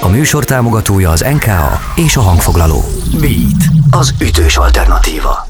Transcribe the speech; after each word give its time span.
A 0.00 0.08
műsor 0.08 0.44
támogatója 0.44 1.10
az 1.10 1.20
NKA 1.20 1.80
és 1.96 2.16
a 2.16 2.20
hangfoglaló. 2.20 2.84
Beat, 3.20 3.64
az 3.90 4.14
ütős 4.20 4.56
alternatíva. 4.56 5.46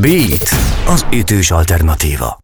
Beat, 0.00 0.48
az 0.86 1.06
ütős 1.12 1.50
alternatíva. 1.50 2.38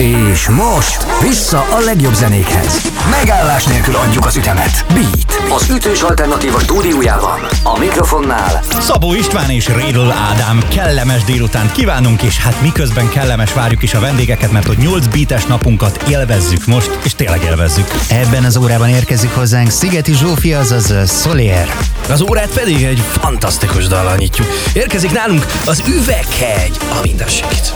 És 0.00 0.48
most 0.48 1.06
vissza 1.22 1.58
a 1.58 1.78
legjobb 1.84 2.14
zenékhez. 2.14 2.80
Megállás 3.10 3.64
nélkül 3.64 3.94
adjuk 3.94 4.26
az 4.26 4.36
ütemet. 4.36 4.84
Beat, 4.94 5.52
az 5.60 5.70
ütős 5.70 6.02
alternatíva 6.02 6.58
stúdiójában. 6.58 7.40
A 7.62 7.78
mikrofonnál 7.78 8.60
Szabó 8.80 9.14
István 9.14 9.50
és 9.50 9.68
Rédl 9.68 10.10
Ádám 10.10 10.62
kellemes 10.68 11.24
délután 11.24 11.72
kívánunk, 11.72 12.22
és 12.22 12.38
hát 12.38 12.62
miközben 12.62 13.08
kellemes 13.08 13.52
várjuk 13.52 13.82
is 13.82 13.94
a 13.94 14.00
vendégeket, 14.00 14.52
mert 14.52 14.66
hogy 14.66 14.78
8 14.78 15.06
beates 15.06 15.44
napunkat 15.44 16.02
élvezzük 16.08 16.66
most, 16.66 16.98
és 17.02 17.14
tényleg 17.14 17.42
élvezzük. 17.42 17.88
Ebben 18.08 18.44
az 18.44 18.56
órában 18.56 18.88
érkezik 18.88 19.30
hozzánk 19.30 19.70
Szigeti 19.70 20.12
Zsófia, 20.14 20.58
azaz 20.58 21.22
Solier. 21.22 21.68
Az 22.08 22.20
órát 22.20 22.50
pedig 22.50 22.82
egy 22.82 23.02
fantasztikus 23.20 23.86
dallal 23.86 24.16
nyitjuk. 24.16 24.48
Érkezik 24.72 25.12
nálunk 25.12 25.46
az 25.66 25.82
Üveghegy, 25.86 26.76
a 26.90 26.98
minden 27.02 27.28
segít. 27.28 27.72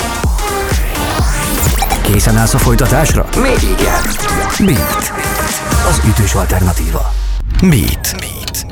Készen 2.13 2.37
állsz 2.37 2.55
a 2.55 2.59
folytatásra? 2.59 3.29
Még 3.37 3.71
igen. 3.79 4.03
Beat, 4.59 5.13
az 5.89 6.01
ütős 6.09 6.35
alternatíva. 6.35 7.15
Beat. 7.61 8.17
Beat. 8.19 8.67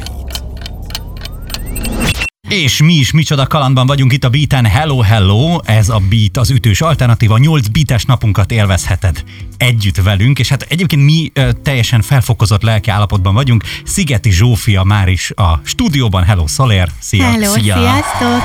És 2.49 2.83
mi 2.83 2.93
is 2.93 3.13
micsoda 3.13 3.47
kalandban 3.47 3.87
vagyunk 3.87 4.13
itt 4.13 4.25
a 4.25 4.29
Beaten. 4.29 4.67
Hello, 4.67 5.01
hello! 5.01 5.59
Ez 5.65 5.89
a 5.89 6.01
Beat, 6.09 6.37
az 6.37 6.51
ütős 6.51 6.81
alternatíva. 6.81 7.39
8 7.39 7.67
beates 7.67 8.05
napunkat 8.05 8.53
élvezheted 8.53 9.25
együtt 9.57 9.97
velünk, 9.97 10.39
és 10.39 10.49
hát 10.49 10.67
egyébként 10.69 11.05
mi 11.05 11.31
ö, 11.35 11.53
teljesen 11.53 12.03
felfokozott 12.03 12.63
lelki 12.63 12.91
állapotban 12.91 13.35
vagyunk. 13.35 13.65
Szigeti 13.85 14.31
Zsófia 14.31 14.83
már 14.83 15.09
is 15.09 15.31
a 15.31 15.61
stúdióban. 15.65 16.25
Hello, 16.25 16.47
Szalér! 16.47 16.89
Szia! 16.99 17.31
Hello, 17.31 17.53
Szia! 17.53 17.75
sziasztok! 17.75 18.43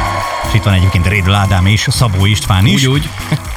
És 0.47 0.53
itt 0.53 0.63
van 0.63 0.73
egyébként 0.73 1.07
Rédl 1.07 1.33
Ádám 1.33 1.65
és 1.65 1.87
Szabó 1.89 2.25
István 2.25 2.65
is. 2.65 2.85
Úgy, 2.85 2.87
úgy. 2.87 3.09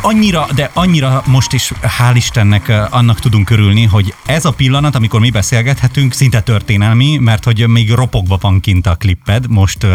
annyira, 0.00 0.46
de 0.54 0.70
annyira 0.72 1.22
most 1.26 1.52
is 1.52 1.72
hál' 1.98 2.12
Istennek 2.14 2.72
annak 2.90 3.20
tudunk 3.20 3.50
örülni, 3.50 3.84
hogy 3.84 4.14
ez 4.26 4.44
a 4.44 4.52
pillanat, 4.52 4.94
amikor 4.94 5.20
mi 5.20 5.30
beszélgethetünk, 5.30 6.12
szinte 6.12 6.40
történelmi, 6.40 7.16
mert 7.16 7.44
hogy 7.44 7.66
még 7.68 7.90
ropogva 7.90 8.38
van 8.40 8.60
kint 8.60 8.86
a 8.86 8.94
klipped, 8.94 9.48
most 9.48 9.86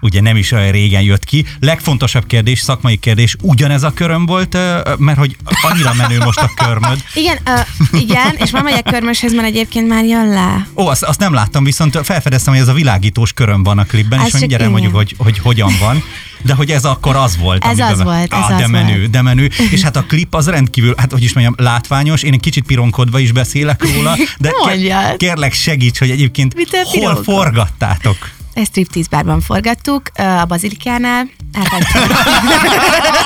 ugye 0.00 0.20
nem 0.20 0.36
is 0.36 0.52
olyan 0.52 0.70
régen 0.70 1.02
jött 1.02 1.24
ki. 1.24 1.44
Legfontosabb 1.60 2.26
kérdés, 2.26 2.60
szakmai 2.60 2.96
kérdés, 2.96 3.36
ugyanez 3.42 3.82
a 3.82 3.92
köröm 3.92 4.26
volt, 4.26 4.58
mert 4.98 5.18
hogy 5.18 5.36
annyira 5.62 5.94
menő 5.94 6.18
most 6.18 6.38
a 6.38 6.50
körmöd. 6.54 7.04
Igen, 7.14 7.38
uh, 7.46 8.00
igen, 8.00 8.34
és 8.36 8.50
már 8.50 8.62
megyek 8.62 8.84
körmöshez, 8.84 9.34
mert 9.34 9.46
egyébként 9.48 9.88
már 9.88 10.04
jön 10.04 10.28
le. 10.28 10.66
Ó, 10.76 10.86
azt, 10.86 11.02
azt 11.02 11.20
nem 11.20 11.32
láttam, 11.32 11.64
viszont 11.64 11.98
felfedeztem, 12.02 12.52
hogy 12.52 12.62
ez 12.62 12.68
a 12.68 12.72
világítós 12.72 13.32
köröm 13.32 13.62
van 13.62 13.78
a 13.78 13.84
klipben, 13.84 14.18
Az 14.18 14.26
és 14.26 14.40
mindjárt 14.40 14.70
mondjuk, 14.70 14.92
igen. 14.92 15.04
hogy, 15.06 15.14
hogy 15.18 15.38
hogyan 15.38 15.72
van. 15.80 16.02
De 16.42 16.54
hogy 16.54 16.70
ez 16.70 16.84
akkor 16.84 17.16
az 17.16 17.36
volt. 17.36 17.64
Ez 17.64 17.68
amiben- 17.70 17.90
az 17.92 18.02
volt, 18.02 18.32
ez 18.32 18.38
ah, 18.38 18.56
de 18.56 18.64
az 18.64 18.70
menő, 18.70 18.98
volt. 18.98 19.10
de 19.10 19.22
menő. 19.22 19.50
És 19.70 19.80
hát 19.82 19.96
a 19.96 20.02
klip 20.02 20.34
az 20.34 20.48
rendkívül, 20.48 20.94
hát 20.96 21.12
hogy 21.12 21.22
is 21.22 21.32
mondjam, 21.32 21.54
látványos. 21.58 22.22
Én 22.22 22.32
egy 22.32 22.40
kicsit 22.40 22.64
pironkodva 22.66 23.18
is 23.18 23.32
beszélek 23.32 23.94
róla, 23.94 24.16
de 24.38 24.50
Mondjad. 24.66 25.16
kérlek 25.16 25.52
segíts, 25.52 25.98
hogy 25.98 26.10
egyébként 26.10 26.54
hol 26.84 27.22
forgattátok. 27.22 28.30
Ezt 28.54 28.66
striptease 28.70 29.08
bárban 29.10 29.40
forgattuk, 29.40 30.02
a 30.40 30.44
Bazilikánál. 30.44 31.28
Elmentünk. 31.52 32.18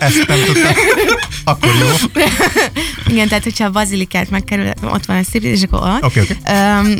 Ezt 0.00 0.26
nem 0.26 0.38
tudtam. 0.44 0.72
Akkor 1.44 1.70
jó. 1.74 2.22
Igen, 3.12 3.28
tehát 3.28 3.44
hogyha 3.44 3.64
a 3.64 3.70
Bazilikát 3.70 4.30
megkerül, 4.30 4.70
ott 4.82 5.06
van 5.06 5.16
a 5.16 5.22
striptease, 5.22 5.56
és 5.56 5.62
akkor 5.62 5.88
ott. 5.88 6.04
Oké, 6.04 6.20
oké. 6.20 6.36
Um, 6.52 6.94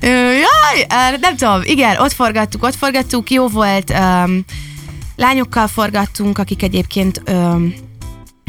jaj, 0.44 0.86
nem 1.20 1.36
tudom, 1.36 1.60
igen, 1.64 1.96
ott 1.98 2.12
forgattuk, 2.12 2.62
ott 2.62 2.74
forgattuk, 2.76 3.30
jó 3.30 3.48
volt. 3.48 3.90
Um, 3.98 4.44
lányokkal 5.16 5.66
forgattunk, 5.66 6.38
akik 6.38 6.62
egyébként 6.62 7.22
um, 7.30 7.74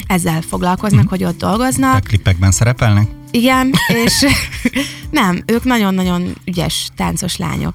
ezzel 0.08 0.42
foglalkoznak, 0.50 1.02
Mhm. 1.02 1.10
hogy 1.10 1.24
ott 1.24 1.42
A 1.42 1.48
dolgoznak. 1.48 2.04
klippekben 2.04 2.52
szerepelnek? 2.52 3.08
Igen, 3.36 3.72
és 4.06 4.26
nem, 5.12 5.44
ők 5.46 5.64
nagyon-nagyon 5.64 6.36
ügyes 6.46 6.88
táncos 6.96 7.38
lányok. 7.38 7.74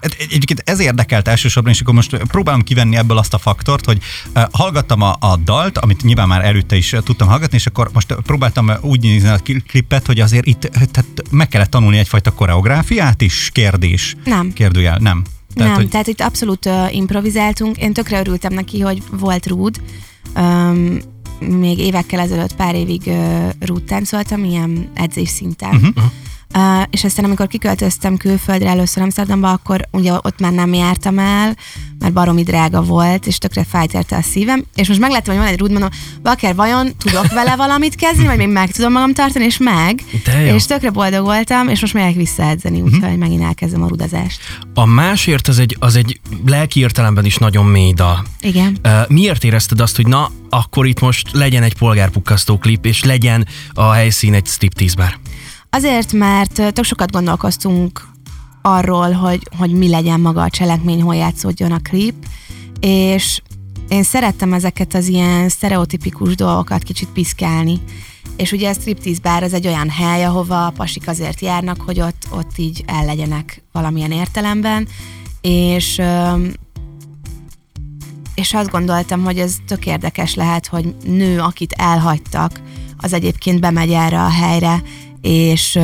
Hát 0.00 0.16
egy- 0.18 0.26
Egyébként 0.32 0.62
ez 0.64 0.80
érdekelt 0.80 1.28
elsősorban, 1.28 1.72
és 1.72 1.80
akkor 1.80 1.94
most 1.94 2.16
próbálom 2.16 2.62
kivenni 2.62 2.96
ebből 2.96 3.18
azt 3.18 3.34
a 3.34 3.38
faktort, 3.38 3.84
hogy 3.84 3.98
uh, 4.34 4.42
hallgattam 4.52 5.02
a, 5.02 5.16
a 5.20 5.36
dalt, 5.36 5.78
amit 5.78 6.02
nyilván 6.02 6.28
már 6.28 6.44
előtte 6.44 6.76
is 6.76 6.92
uh, 6.92 7.00
tudtam 7.02 7.28
hallgatni, 7.28 7.56
és 7.56 7.66
akkor 7.66 7.90
most 7.92 8.14
próbáltam 8.14 8.68
uh, 8.68 8.84
úgy 8.84 9.00
nézni 9.00 9.28
a 9.28 9.36
kli- 9.36 9.62
klippet, 9.66 10.06
hogy 10.06 10.20
azért 10.20 10.46
itt 10.46 10.60
tehát 10.60 11.06
meg 11.30 11.48
kellett 11.48 11.70
tanulni 11.70 11.98
egyfajta 11.98 12.30
koreográfiát 12.30 13.22
is, 13.22 13.50
kérdés. 13.52 14.16
Nem. 14.24 14.52
Kérdőjel, 14.52 14.98
nem. 14.98 15.22
Tehát, 15.54 15.72
nem, 15.72 15.80
hogy, 15.82 15.88
tehát 15.90 16.06
itt 16.06 16.20
abszolút 16.20 16.66
uh, 16.66 16.94
improvizáltunk. 16.94 17.76
Én 17.76 17.92
tökre 17.92 18.18
örültem 18.20 18.52
neki, 18.52 18.80
hogy 18.80 19.02
volt 19.10 19.46
rúd. 19.46 19.80
Um, 20.36 20.98
még 21.40 21.78
évekkel 21.78 22.20
ezelőtt 22.20 22.56
pár 22.56 22.74
évig 22.74 23.02
uh, 23.06 23.50
rúd 23.60 23.82
táncoltam, 23.82 24.44
ilyen 24.44 24.90
edzés 24.94 25.28
szinten. 25.28 25.74
Uh-huh. 25.74 26.04
Uh, 26.54 26.82
és 26.90 27.04
aztán, 27.04 27.24
amikor 27.24 27.46
kiköltöztem 27.46 28.16
külföldre 28.16 28.68
először 28.68 29.02
Amsterdamba, 29.02 29.50
akkor 29.50 29.88
ugye 29.90 30.12
ott 30.12 30.40
már 30.40 30.52
nem 30.52 30.74
jártam 30.74 31.18
el, 31.18 31.56
mert 31.98 32.12
baromi 32.12 32.42
drága 32.42 32.82
volt, 32.82 33.26
és 33.26 33.38
tökre 33.38 33.64
fájt 33.64 33.94
érte 33.94 34.16
a 34.16 34.22
szívem. 34.22 34.64
És 34.74 34.88
most 34.88 35.00
megláttam, 35.00 35.34
hogy 35.34 35.44
van 35.44 35.52
egy 35.52 35.58
rúd, 35.58 35.70
mondom, 35.70 35.88
Baker, 36.22 36.54
vajon 36.54 36.92
tudok 36.98 37.32
vele 37.32 37.56
valamit 37.56 37.94
kezdeni, 37.94 38.26
vagy 38.26 38.36
még 38.36 38.48
meg 38.48 38.70
tudom 38.70 38.92
magam 38.92 39.14
tartani, 39.14 39.44
és 39.44 39.58
meg. 39.58 40.02
És 40.54 40.66
tökre 40.66 40.90
boldog 40.90 41.24
voltam, 41.24 41.68
és 41.68 41.80
most 41.80 41.94
megyek 41.94 42.14
visszaedzeni, 42.14 42.80
úgyhogy 42.80 43.18
megint 43.18 43.42
elkezdem 43.42 43.82
a 43.82 43.88
rudazást. 43.88 44.40
A 44.74 44.84
másért 44.84 45.48
az 45.48 45.58
egy, 45.58 45.76
az 45.78 45.96
egy 45.96 46.20
lelki 46.46 46.80
értelemben 46.80 47.24
is 47.24 47.36
nagyon 47.36 47.64
mély 47.64 47.92
dal. 47.92 48.24
Igen. 48.40 48.78
Miért 49.08 49.44
érezted 49.44 49.80
azt, 49.80 49.96
hogy 49.96 50.06
na, 50.06 50.30
akkor 50.48 50.86
itt 50.86 51.00
most 51.00 51.28
legyen 51.32 51.62
egy 51.62 51.74
polgárpukkasztó 51.74 52.58
klip, 52.58 52.86
és 52.86 53.04
legyen 53.04 53.46
a 53.72 53.90
helyszín 53.90 54.34
egy 54.34 54.46
striptease 54.46 54.94
bar? 54.96 55.18
Azért, 55.70 56.12
mert 56.12 56.52
tök 56.52 56.84
sokat 56.84 57.12
gondolkoztunk 57.12 58.08
arról, 58.62 59.12
hogy, 59.12 59.48
hogy 59.58 59.72
mi 59.72 59.88
legyen 59.88 60.20
maga 60.20 60.42
a 60.42 60.50
cselekmény, 60.50 61.02
hol 61.02 61.14
játszódjon 61.14 61.72
a 61.72 61.82
klip, 61.82 62.14
és 62.80 63.42
én 63.88 64.02
szerettem 64.02 64.52
ezeket 64.52 64.94
az 64.94 65.08
ilyen 65.08 65.48
sztereotipikus 65.48 66.34
dolgokat 66.34 66.82
kicsit 66.82 67.08
piszkálni. 67.08 67.80
És 68.36 68.52
ugye 68.52 68.68
a 68.68 68.72
striptease 68.72 69.20
bár 69.22 69.42
az 69.42 69.52
egy 69.52 69.66
olyan 69.66 69.90
hely, 69.90 70.24
ahova 70.24 70.66
a 70.66 70.70
pasik 70.70 71.08
azért 71.08 71.40
járnak, 71.40 71.80
hogy 71.80 72.00
ott, 72.00 72.26
ott 72.30 72.58
így 72.58 72.84
el 72.86 73.04
legyenek 73.04 73.62
valamilyen 73.72 74.12
értelemben, 74.12 74.88
és 75.40 76.00
és 78.34 78.54
azt 78.54 78.70
gondoltam, 78.70 79.24
hogy 79.24 79.38
ez 79.38 79.56
tök 79.66 79.86
érdekes 79.86 80.34
lehet, 80.34 80.66
hogy 80.66 80.94
nő, 81.04 81.40
akit 81.40 81.72
elhagytak, 81.72 82.60
az 82.96 83.12
egyébként 83.12 83.60
bemegy 83.60 83.92
erre 83.92 84.20
a 84.22 84.30
helyre, 84.30 84.82
és 85.20 85.78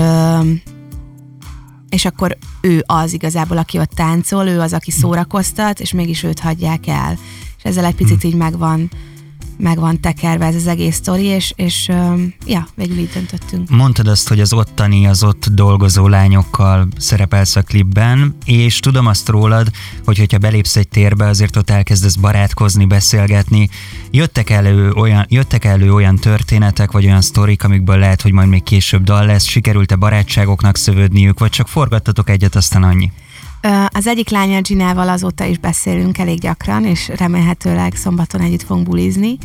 és 1.89 2.05
akkor 2.05 2.39
ő 2.61 2.83
az 2.87 3.12
igazából, 3.12 3.56
aki 3.56 3.78
ott 3.78 3.91
táncol, 3.91 4.47
ő 4.47 4.61
az, 4.61 4.72
aki 4.72 4.91
szórakoztat, 4.91 5.81
és 5.81 5.93
mégis 5.93 6.22
őt 6.22 6.39
hagyják 6.39 6.87
el. 6.87 7.19
És 7.56 7.62
ezzel 7.62 7.84
egy 7.84 7.95
picit 7.95 8.25
így 8.25 8.34
megvan, 8.34 8.91
megvan 9.56 10.00
tekerve 10.00 10.47
ez 10.47 10.54
az 10.54 10.66
egész 10.66 10.97
sztori, 10.97 11.25
és, 11.25 11.53
és 11.56 11.91
ja, 12.47 12.66
végül 12.75 12.98
így 12.98 13.10
döntöttünk. 13.15 13.70
Mondtad 13.70 14.06
azt, 14.06 14.28
hogy 14.28 14.41
az 14.41 14.53
ottani, 14.53 15.06
az 15.06 15.22
ott 15.22 15.47
dolgozó 15.47 16.09
lányokkal 16.09 16.88
szerepelsz 16.97 17.56
a 17.56 17.62
klipben, 17.62 18.37
és 18.44 18.81
tudom 18.81 19.06
azt 19.06 19.28
rólad, 19.28 19.70
hogy 20.04 20.19
hogyha 20.19 20.38
belépsz 20.38 20.76
egy 20.76 20.88
térbe, 20.88 21.26
azért 21.26 21.56
ott 21.56 21.70
elkezdesz 21.70 22.15
barátkozni, 22.15 22.84
beszélgetni. 22.84 23.69
Jöttek 24.10 24.50
elő 24.50 24.91
olyan, 24.91 25.26
jöttek 25.28 25.65
elő 25.65 25.92
olyan 25.92 26.16
történetek, 26.16 26.91
vagy 26.91 27.04
olyan 27.04 27.22
sztorik, 27.22 27.65
amikből 27.65 27.98
lehet, 27.98 28.22
hogy 28.22 28.32
majd 28.32 28.48
még 28.48 28.62
később 28.62 29.04
dal 29.04 29.26
lesz, 29.26 29.44
sikerült-e 29.44 29.97
barátságoknak 29.97 30.77
szövődniük, 30.77 31.39
vagy 31.39 31.51
csak 31.51 31.68
forgattatok 31.68 32.30
egyet, 32.30 32.54
aztán 32.56 32.83
annyi? 32.83 33.10
Az 33.89 34.07
egyik 34.07 34.28
lánya 34.28 34.61
Ginával 34.61 35.09
azóta 35.09 35.45
is 35.45 35.59
beszélünk 35.59 36.19
elég 36.19 36.41
gyakran, 36.41 36.84
és 36.84 37.11
remélhetőleg 37.16 37.95
szombaton 37.95 38.41
együtt 38.41 38.63
fogunk 38.63 38.89
bulizni. 38.89 39.39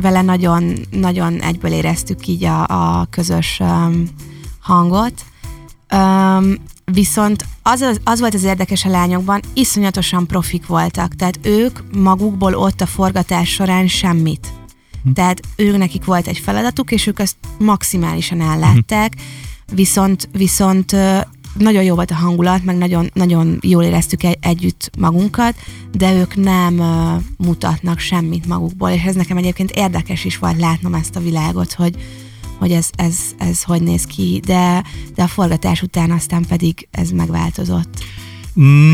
Vele 0.00 0.22
nagyon, 0.22 0.72
nagyon 0.90 1.40
egyből 1.40 1.72
éreztük 1.72 2.26
így 2.26 2.44
a, 2.44 2.66
a 2.66 3.06
közös 3.10 3.60
hangot. 4.60 5.24
Viszont 6.84 7.44
az, 7.62 7.80
az, 7.80 8.00
az 8.04 8.20
volt 8.20 8.34
az 8.34 8.42
érdekes 8.42 8.84
a 8.84 8.88
lányokban, 8.88 9.40
iszonyatosan 9.54 10.26
profik 10.26 10.66
voltak, 10.66 11.14
tehát 11.14 11.38
ők 11.42 11.78
magukból 11.96 12.54
ott 12.54 12.80
a 12.80 12.86
forgatás 12.86 13.48
során 13.48 13.88
semmit. 13.88 14.52
Tehát 15.14 15.40
ők 15.56 15.76
nekik 15.76 16.04
volt 16.04 16.26
egy 16.26 16.38
feladatuk, 16.38 16.90
és 16.90 17.06
ők 17.06 17.18
ezt 17.18 17.36
maximálisan 17.58 18.40
ellátták, 18.40 19.12
viszont, 19.72 20.28
viszont 20.32 20.92
ö, 20.92 21.18
nagyon 21.58 21.82
jó 21.82 21.94
volt 21.94 22.10
a 22.10 22.14
hangulat, 22.14 22.64
meg 22.64 22.76
nagyon, 22.76 23.10
nagyon 23.12 23.58
jól 23.62 23.82
éreztük 23.82 24.22
egy, 24.22 24.38
együtt 24.40 24.90
magunkat, 24.98 25.54
de 25.92 26.14
ők 26.14 26.36
nem 26.36 26.78
ö, 26.78 27.14
mutatnak 27.36 27.98
semmit 27.98 28.46
magukból, 28.46 28.90
és 28.90 29.02
ez 29.02 29.14
nekem 29.14 29.36
egyébként 29.36 29.70
érdekes 29.70 30.24
is 30.24 30.38
volt 30.38 30.58
látnom 30.58 30.94
ezt 30.94 31.16
a 31.16 31.20
világot, 31.20 31.72
hogy, 31.72 31.94
hogy 32.58 32.72
ez, 32.72 32.88
ez, 32.96 33.18
ez 33.38 33.62
hogy 33.62 33.82
néz 33.82 34.04
ki, 34.04 34.40
de, 34.46 34.84
de 35.14 35.22
a 35.22 35.28
forgatás 35.28 35.82
után 35.82 36.10
aztán 36.10 36.44
pedig 36.48 36.88
ez 36.90 37.10
megváltozott. 37.10 38.04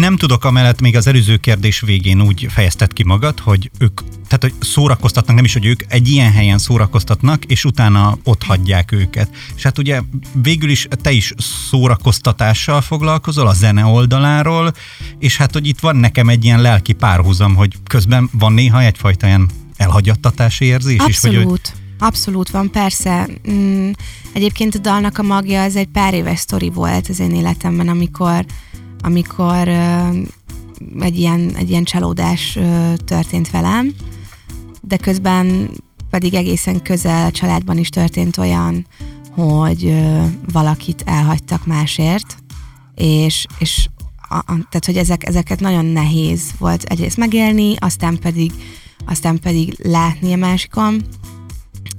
Nem 0.00 0.17
tudok 0.17 0.44
amellett 0.44 0.81
még 0.81 0.97
az 0.97 1.06
előző 1.06 1.37
kérdés 1.37 1.81
végén 1.81 2.23
úgy 2.23 2.47
fejezted 2.50 2.93
ki 2.93 3.05
magad, 3.05 3.41
hogy 3.41 3.70
ők, 3.79 4.00
tehát 4.00 4.41
hogy 4.41 4.55
szórakoztatnak, 4.61 5.35
nem 5.37 5.44
is, 5.44 5.53
hogy 5.53 5.67
ők 5.67 5.82
egy 5.88 6.09
ilyen 6.09 6.32
helyen 6.32 6.59
szórakoztatnak, 6.59 7.44
és 7.44 7.64
utána 7.64 8.19
ott 8.25 8.43
hagyják 8.43 8.93
őket. 8.93 9.31
És 9.56 9.62
hát 9.62 9.79
ugye 9.79 10.00
végül 10.43 10.70
is 10.70 10.88
te 11.03 11.11
is 11.11 11.32
szórakoztatással 11.69 12.81
foglalkozol, 12.81 13.47
a 13.47 13.53
zene 13.53 13.85
oldaláról, 13.85 14.73
és 15.19 15.37
hát 15.37 15.53
hogy 15.53 15.67
itt 15.67 15.81
van 15.81 15.97
nekem 15.97 16.29
egy 16.29 16.44
ilyen 16.44 16.61
lelki 16.61 16.93
párhuzam, 16.93 17.55
hogy 17.55 17.76
közben 17.87 18.31
van 18.32 18.53
néha 18.53 18.82
egyfajta 18.82 19.26
ilyen 19.26 19.50
elhagyattatási 19.76 20.64
érzés 20.64 20.99
Abszolút. 20.99 21.37
is, 21.37 21.43
hogy, 21.43 21.50
hogy 21.50 21.81
Abszolút 21.99 22.50
van, 22.50 22.70
persze. 22.70 23.29
Mm, 23.50 23.91
egyébként 24.32 24.75
a 24.75 24.79
dalnak 24.79 25.19
a 25.19 25.23
magja 25.23 25.62
az 25.62 25.76
egy 25.76 25.88
pár 25.88 26.14
éves 26.14 26.38
sztori 26.38 26.70
volt 26.70 27.09
az 27.09 27.20
én 27.20 27.35
életemben, 27.35 27.88
amikor, 27.88 28.44
amikor 29.02 29.69
egy, 31.00 31.19
ilyen, 31.19 31.52
egy 31.56 31.70
ilyen 31.70 31.84
csalódás 31.84 32.58
történt 33.04 33.50
velem, 33.50 33.94
de 34.81 34.96
közben 34.96 35.70
pedig 36.10 36.34
egészen 36.34 36.82
közel 36.82 37.31
családban 37.31 37.78
is 37.78 37.88
történt 37.88 38.37
olyan, 38.37 38.87
hogy 39.31 40.02
valakit 40.52 41.02
elhagytak 41.06 41.66
másért, 41.66 42.37
és, 42.94 43.46
és 43.58 43.88
a, 44.28 44.34
a, 44.34 44.44
tehát, 44.46 44.84
hogy 44.84 44.96
ezek, 44.96 45.26
ezeket 45.26 45.60
nagyon 45.60 45.84
nehéz 45.84 46.43
volt 46.58 46.82
egyrészt 46.82 47.16
megélni, 47.16 47.75
aztán 47.78 48.19
pedig, 48.19 48.52
aztán 49.06 49.38
pedig 49.40 49.76
látni 49.82 50.32
a 50.32 50.37
másikon, 50.37 51.02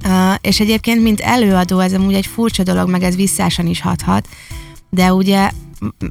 Uh, 0.05 0.33
és 0.41 0.59
egyébként, 0.59 1.01
mint 1.01 1.19
előadó, 1.19 1.79
ez 1.79 1.93
amúgy 1.93 2.13
egy 2.13 2.25
furcsa 2.25 2.63
dolog, 2.63 2.89
meg 2.89 3.03
ez 3.03 3.15
visszásan 3.15 3.67
is 3.67 3.81
hathat, 3.81 4.27
de 4.89 5.13
ugye 5.13 5.51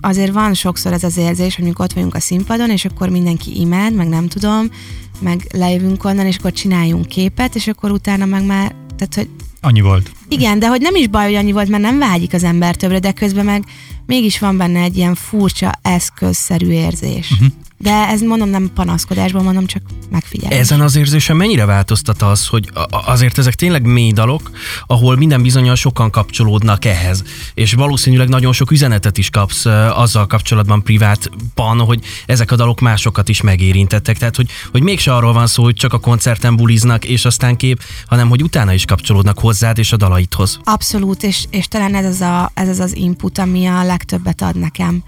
azért 0.01 0.33
van 0.33 0.55
sokszor 0.55 0.93
ez 0.93 1.05
az 1.05 1.17
érzés, 1.17 1.57
hogy 1.57 1.73
ott 1.77 1.93
vagyunk 1.93 2.15
a 2.15 2.21
színpadon, 2.21 2.71
és 2.71 2.85
akkor 2.85 3.09
mindenki 3.09 3.61
imád, 3.61 3.95
meg 3.95 4.09
nem 4.09 4.29
tudom, 4.29 4.71
meg 5.19 5.47
lejövünk 5.53 6.05
onnan, 6.05 6.27
és 6.27 6.37
akkor 6.37 6.53
csináljunk 6.53 7.07
képet, 7.07 7.55
és 7.55 7.67
akkor 7.67 7.91
utána 7.91 8.25
meg 8.25 8.45
már, 8.45 8.75
tehát 8.97 9.15
hogy... 9.15 9.29
Annyi 9.61 9.81
volt. 9.81 10.11
Igen, 10.29 10.59
de 10.59 10.69
hogy 10.69 10.81
nem 10.81 10.95
is 10.95 11.09
baj, 11.09 11.25
hogy 11.25 11.35
annyi 11.35 11.53
volt, 11.53 11.69
mert 11.69 11.83
nem 11.83 11.99
vágyik 11.99 12.33
az 12.33 12.45
ember 12.45 12.77
többre, 12.77 12.99
de 12.99 13.13
közben 13.13 13.45
meg 13.45 13.65
mégis 14.07 14.39
van 14.39 14.57
benne 14.57 14.81
egy 14.81 14.97
ilyen 14.97 15.15
furcsa, 15.15 15.73
eszközszerű 15.83 16.71
érzés. 16.71 17.31
Uh-huh. 17.31 17.49
De 17.83 18.07
ez 18.09 18.21
mondom 18.21 18.49
nem 18.49 18.71
panaszkodásban, 18.75 19.45
mondom 19.45 19.67
csak 19.67 19.83
megfigyelés. 20.11 20.59
Ezen 20.59 20.81
az 20.81 20.97
érzésen 20.97 21.37
mennyire 21.37 21.65
változtat 21.65 22.23
az, 22.23 22.47
hogy 22.47 22.71
azért 22.91 23.39
ezek 23.39 23.55
tényleg 23.55 23.87
mély 23.87 24.13
dalok, 24.13 24.51
ahol 24.87 25.17
minden 25.17 25.43
bizonyal 25.43 25.75
sokan 25.75 26.11
kapcsolódnak 26.11 26.85
ehhez, 26.85 27.23
és 27.55 27.73
valószínűleg 27.73 28.29
nagyon 28.29 28.53
sok 28.53 28.71
üzenetet 28.71 29.19
is 29.19 29.31
kapsz 29.31 29.65
azzal 29.95 30.27
kapcsolatban 30.27 30.83
privátban, 30.83 31.79
hogy 31.79 32.05
ezek 32.27 32.51
a 32.51 32.57
dalok 32.57 32.81
másokat 32.81 33.29
is 33.29 33.41
megérintettek, 33.41 34.19
tehát 34.19 34.37
hogy, 34.37 34.51
hogy 34.71 34.83
mégse 34.83 35.15
arról 35.15 35.33
van 35.33 35.47
szó, 35.47 35.63
hogy 35.63 35.75
csak 35.75 35.93
a 35.93 35.99
koncerten 35.99 36.57
buliznak, 36.57 37.05
és 37.05 37.25
aztán 37.25 37.57
kép, 37.57 37.83
hanem 38.07 38.29
hogy 38.29 38.43
utána 38.43 38.73
is 38.73 38.85
kapcsolódnak 38.85 39.39
hozzád 39.39 39.79
és 39.79 39.93
a 39.93 39.97
dalaidhoz. 39.97 40.59
Abszolút, 40.65 41.23
és, 41.23 41.45
és 41.51 41.69
talán 41.69 41.95
ez 41.95 42.05
az, 42.05 42.21
a, 42.21 42.51
ez 42.55 42.69
az 42.69 42.79
az 42.79 42.97
input, 42.97 43.39
ami 43.39 43.67
a 43.67 43.85
legtöbbet 43.85 44.43
ad 44.43 44.59
nekem. 44.59 45.03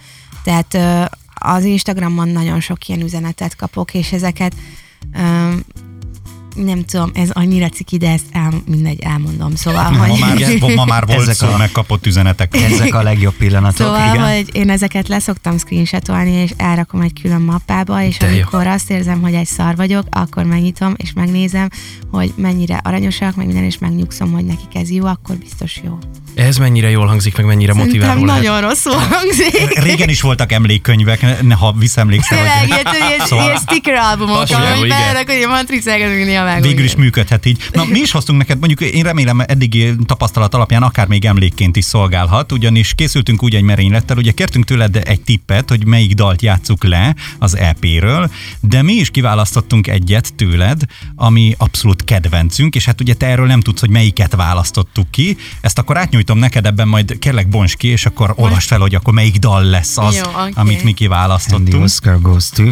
Tehát 0.45 0.79
az 1.47 1.65
Instagramon 1.65 2.29
nagyon 2.29 2.61
sok 2.61 2.89
ilyen 2.89 3.01
üzenetet 3.01 3.57
kapok, 3.57 3.95
és 3.95 4.13
ezeket 4.13 4.55
nem 6.55 6.85
tudom, 6.85 7.11
ez 7.15 7.31
annyira 7.31 7.69
ciki, 7.69 7.97
de 7.97 8.11
ezt 8.11 8.25
el, 8.33 8.53
mindegy, 8.67 9.01
elmondom. 9.01 9.55
Szóval, 9.55 9.91
ma, 9.91 10.07
hogy... 10.07 10.21
már, 10.21 10.75
ma 10.75 10.85
már 10.85 11.07
volt 11.07 11.21
ezek 11.21 11.35
szó, 11.35 11.47
a, 11.47 11.57
megkapott 11.57 12.07
üzenetek. 12.07 12.57
Ezek 12.57 12.95
a 12.95 13.03
legjobb 13.03 13.35
pillanatok, 13.35 13.87
szóval, 13.87 14.15
igen. 14.15 14.35
hogy 14.35 14.51
én 14.53 14.71
ezeket 14.71 15.09
leszoktam 15.09 15.59
screenshotolni, 15.59 16.31
és 16.31 16.51
elrakom 16.57 17.01
egy 17.01 17.21
külön 17.23 17.41
mappába, 17.41 18.03
és 18.03 18.17
de 18.17 18.27
amikor 18.27 18.65
jó. 18.65 18.71
azt 18.71 18.91
érzem, 18.91 19.21
hogy 19.21 19.35
egy 19.35 19.47
szar 19.47 19.77
vagyok, 19.77 20.07
akkor 20.11 20.45
megnyitom, 20.45 20.95
és 20.97 21.13
megnézem, 21.13 21.69
hogy 22.11 22.33
mennyire 22.37 22.81
aranyosak, 22.83 23.35
meg 23.35 23.47
minden, 23.47 23.65
és 23.65 23.79
megnyugszom, 23.79 24.33
hogy 24.33 24.45
nekik 24.45 24.75
ez 24.75 24.91
jó, 24.91 25.07
akkor 25.07 25.37
biztos 25.37 25.81
jó. 25.85 25.99
Ez 26.35 26.57
mennyire 26.57 26.91
jól 26.91 27.07
hangzik, 27.07 27.37
meg 27.37 27.47
mennyire 27.47 27.73
Szerintem 27.73 28.01
motiváló 28.01 28.25
lehet. 28.25 28.43
nagyon 28.43 28.61
rosszul 28.69 28.93
hangzik. 28.93 29.79
Régen 29.79 30.09
is 30.09 30.21
voltak 30.21 30.53
emlékkönyvek, 30.53 31.43
ne, 31.43 31.55
ha 31.55 31.73
visszaemlékszel. 31.73 32.39
Tényleg, 32.39 32.87
ilyen, 33.09 33.27
szóval... 33.27 33.45
ilyen 33.45 33.57
sticker 33.57 33.95
albumok, 33.95 34.49
hogy 34.49 34.89
beállnak, 34.89 35.31
hogy 35.31 35.43
a 35.43 35.49
matrixákat 35.49 36.09
néha 36.45 36.61
Végül 36.61 36.85
is 36.85 36.97
működhet 36.97 37.47
így. 37.47 37.59
Na, 37.73 37.85
mi 37.85 37.99
is 37.99 38.11
hoztunk 38.11 38.39
neked, 38.39 38.59
mondjuk 38.59 38.81
én 38.81 39.03
remélem 39.03 39.41
eddigi 39.41 39.95
tapasztalat 40.07 40.55
alapján 40.55 40.83
akár 40.83 41.07
még 41.07 41.25
emlékként 41.25 41.77
is 41.77 41.85
szolgálhat, 41.85 42.53
ugyanis 42.53 42.95
készültünk 42.95 43.43
úgy 43.43 43.55
egy 43.55 43.63
merénylettel, 43.63 44.17
ugye 44.17 44.33
kértünk 44.33 44.65
tőled 44.65 44.97
egy 45.05 45.21
tippet, 45.21 45.69
hogy 45.69 45.87
melyik 45.87 46.15
dalt 46.15 46.43
játsszuk 46.43 46.85
le 46.85 47.15
az 47.39 47.57
EP-ről, 47.57 48.31
de 48.61 48.83
mi 48.83 48.93
is 48.93 49.11
kiválasztottunk 49.11 49.87
egyet 49.87 50.35
tőled, 50.35 50.83
ami 51.15 51.55
abszolút 51.59 52.05
kedvencünk, 52.05 52.75
és 52.75 52.85
hát 52.85 53.01
ugye 53.01 53.15
te 53.15 53.27
erről 53.27 53.47
nem 53.47 53.61
tudsz, 53.61 53.81
hogy 53.81 53.91
melyiket 53.91 54.35
választottuk 54.35 55.11
ki. 55.11 55.37
Ezt 55.61 55.79
akkor 55.79 55.97
átnyújtom 55.97 56.39
neked 56.39 56.67
ebben, 56.67 56.89
majd 56.89 57.19
kérlek 57.19 57.49
bonts 57.49 57.77
ki, 57.77 57.89
és 57.89 58.07
akkor 58.07 58.33
olvasd 58.37 58.69
fel, 58.69 58.79
hogy 58.79 58.95
akkor 58.95 59.15
melyik 59.15 59.37
dal 59.37 59.65
lesz 59.65 59.99
az, 59.99 60.15
Jó, 60.17 60.31
okay. 60.31 60.53
amit 60.55 60.85
mi 60.85 60.93
kiválasztottunk. 60.93 61.67
And 61.67 61.75
the 61.75 61.83
Oscar 61.83 62.21
goes 62.21 62.49
to... 62.49 62.63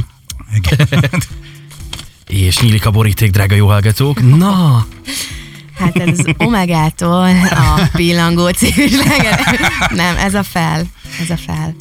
És 2.33 2.61
nyílik 2.61 2.87
a 2.87 2.91
boríték, 2.91 3.31
drága 3.31 3.55
jó 3.55 3.67
hallgatók. 3.67 4.37
Na! 4.37 4.87
Hát 5.79 5.97
ez 5.97 6.19
az 6.19 6.27
Omegától 6.37 7.31
a 7.51 7.89
pillangó 7.93 8.49
című 8.49 8.87
Nem, 9.91 10.17
ez 10.17 10.35
a 10.35 10.43
fel. 10.43 10.87
Ez 11.21 11.31
a 11.31 11.37
fel 11.37 11.75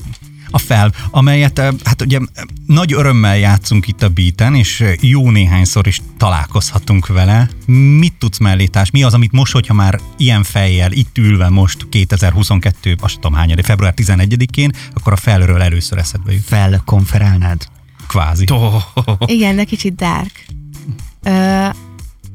a 0.51 0.57
fel, 0.57 0.93
amelyet 1.11 1.59
hát 1.83 2.01
ugye 2.01 2.19
nagy 2.65 2.93
örömmel 2.93 3.37
játszunk 3.37 3.87
itt 3.87 4.03
a 4.03 4.09
beaten, 4.09 4.55
és 4.55 4.83
jó 4.99 5.29
néhányszor 5.29 5.87
is 5.87 6.01
találkozhatunk 6.17 7.07
vele. 7.07 7.49
Mit 7.65 8.13
tudsz 8.13 8.37
mellétás? 8.37 8.91
Mi 8.91 9.03
az, 9.03 9.13
amit 9.13 9.31
most, 9.31 9.53
hogyha 9.53 9.73
már 9.73 9.99
ilyen 10.17 10.43
fejjel, 10.43 10.91
itt 10.91 11.17
ülve 11.17 11.49
most 11.49 11.89
2022, 11.89 12.95
azt 12.99 13.15
tudom 13.15 13.33
hány, 13.33 13.63
február 13.63 13.93
11-én, 13.97 14.71
akkor 14.93 15.13
a 15.13 15.15
felről 15.15 15.61
először 15.61 15.97
eszedbe 15.97 16.31
jut. 16.31 16.43
Felkonferálnád? 16.43 17.67
Kvázi. 18.11 18.45
Oh. 18.51 18.83
Igen, 19.25 19.55
de 19.55 19.63
kicsit 19.63 19.95
dark. 19.95 20.45
Ö, 21.23 21.67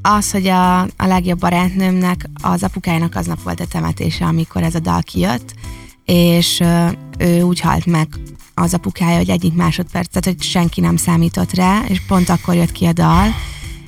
az, 0.02 0.30
hogy 0.30 0.46
a, 0.46 0.80
a 0.80 1.06
legjobb 1.06 1.38
barátnőmnek, 1.38 2.28
az 2.42 2.62
apukájának 2.62 3.14
aznap 3.14 3.42
volt 3.42 3.60
a 3.60 3.66
temetése, 3.66 4.24
amikor 4.24 4.62
ez 4.62 4.74
a 4.74 4.78
dal 4.78 5.02
kijött, 5.02 5.54
és 6.04 6.60
ö, 6.60 6.86
ő 7.18 7.42
úgy 7.42 7.60
halt 7.60 7.86
meg 7.86 8.08
az 8.54 8.74
apukája, 8.74 9.16
hogy 9.16 9.30
egyik 9.30 9.54
másodperc, 9.54 10.08
tehát 10.08 10.24
hogy 10.24 10.42
senki 10.42 10.80
nem 10.80 10.96
számított 10.96 11.54
rá, 11.54 11.84
és 11.88 12.00
pont 12.06 12.28
akkor 12.28 12.54
jött 12.54 12.72
ki 12.72 12.84
a 12.84 12.92
dal, 12.92 13.34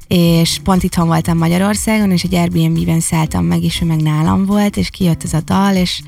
és 0.06 0.60
pont 0.64 0.82
itthon 0.82 1.06
voltam 1.06 1.38
Magyarországon, 1.38 2.10
és 2.10 2.22
egy 2.22 2.34
Airbnb-ben 2.34 3.00
szálltam 3.00 3.44
meg, 3.44 3.62
és 3.62 3.80
ő 3.80 3.86
meg 3.86 4.00
nálam 4.00 4.44
volt, 4.44 4.76
és 4.76 4.90
kijött 4.90 5.24
ez 5.24 5.32
a 5.32 5.40
dal, 5.40 5.74
és, 5.76 6.02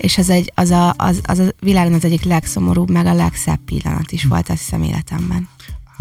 és 0.00 0.18
az, 0.18 0.30
egy, 0.30 0.52
az, 0.54 0.70
a, 0.70 0.94
az, 0.96 1.20
az 1.22 1.38
a 1.38 1.52
világon 1.60 1.92
az 1.92 2.04
egyik 2.04 2.24
legszomorúbb, 2.24 2.90
meg 2.90 3.06
a 3.06 3.14
legszebb 3.14 3.60
pillanat 3.64 4.12
is 4.12 4.24
volt, 4.24 4.48
azt 4.48 4.58
hiszem 4.58 4.82
életemben 4.82 5.48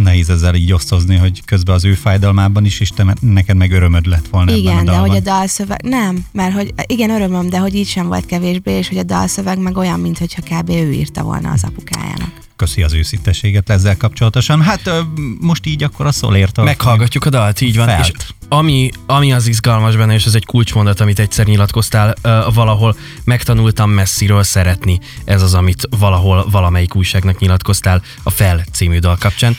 nehéz 0.04 0.30
ezzel 0.30 0.56
így 0.56 0.74
osztozni, 0.74 1.16
hogy 1.16 1.46
közben 1.46 1.76
az 1.76 1.86
ő 1.86 1.94
fájdalmában 1.94 2.66
is, 2.66 2.80
és 2.80 2.90
te, 2.90 3.16
neked 3.22 3.56
meg 3.56 3.72
örömöd 3.72 4.06
lett 4.06 4.28
volna 4.28 4.52
Igen, 4.52 4.74
ebben 4.78 4.88
a 4.88 4.92
de 4.92 4.98
hogy 4.98 5.16
a 5.16 5.20
dalszöveg, 5.20 5.82
nem, 5.84 6.26
mert 6.32 6.54
hogy 6.54 6.74
igen, 6.86 7.10
örömöm, 7.10 7.50
de 7.50 7.58
hogy 7.58 7.76
így 7.76 7.88
sem 7.88 8.08
volt 8.08 8.26
kevésbé, 8.26 8.72
és 8.72 8.88
hogy 8.88 8.98
a 8.98 9.04
dalszöveg 9.04 9.60
meg 9.60 9.78
olyan, 9.78 10.00
mintha 10.00 10.26
kb. 10.26 10.70
ő 10.70 10.92
írta 10.92 11.24
volna 11.24 11.52
az 11.52 11.64
apukájának. 11.64 12.32
Köszi 12.60 12.84
az 12.84 12.94
őszintességet 12.94 13.70
ezzel 13.70 13.98
kapcsolatosan. 13.98 14.62
Hát 14.62 14.92
most 15.40 15.66
így 15.66 15.84
akkor 15.84 16.06
a 16.06 16.12
szolért. 16.12 16.64
Meghallgatjuk 16.64 17.26
a 17.26 17.30
dalt, 17.30 17.62
így 17.62 17.78
van. 17.78 17.88
Felt. 17.88 18.08
És 18.08 18.24
ami, 18.50 18.90
ami 19.06 19.34
az 19.34 19.48
izgalmas 19.48 19.96
benne, 19.96 20.14
és 20.14 20.26
ez 20.26 20.36
egy 20.36 20.46
kulcsmondat, 20.46 21.00
amit 21.00 21.20
egyszer 21.20 21.46
nyilatkoztál, 21.46 22.16
uh, 22.24 22.54
valahol 22.54 22.96
megtanultam 23.24 23.90
messziről 23.90 24.44
szeretni. 24.44 25.00
Ez 25.26 25.42
az, 25.42 25.54
amit 25.54 25.88
valahol 26.00 26.48
valamelyik 26.52 26.96
újságnak 26.96 27.40
nyilatkoztál 27.40 28.02
a 28.24 28.30
Fel 28.30 28.64
című 28.72 29.00
dal 29.00 29.18
kapcsán 29.20 29.58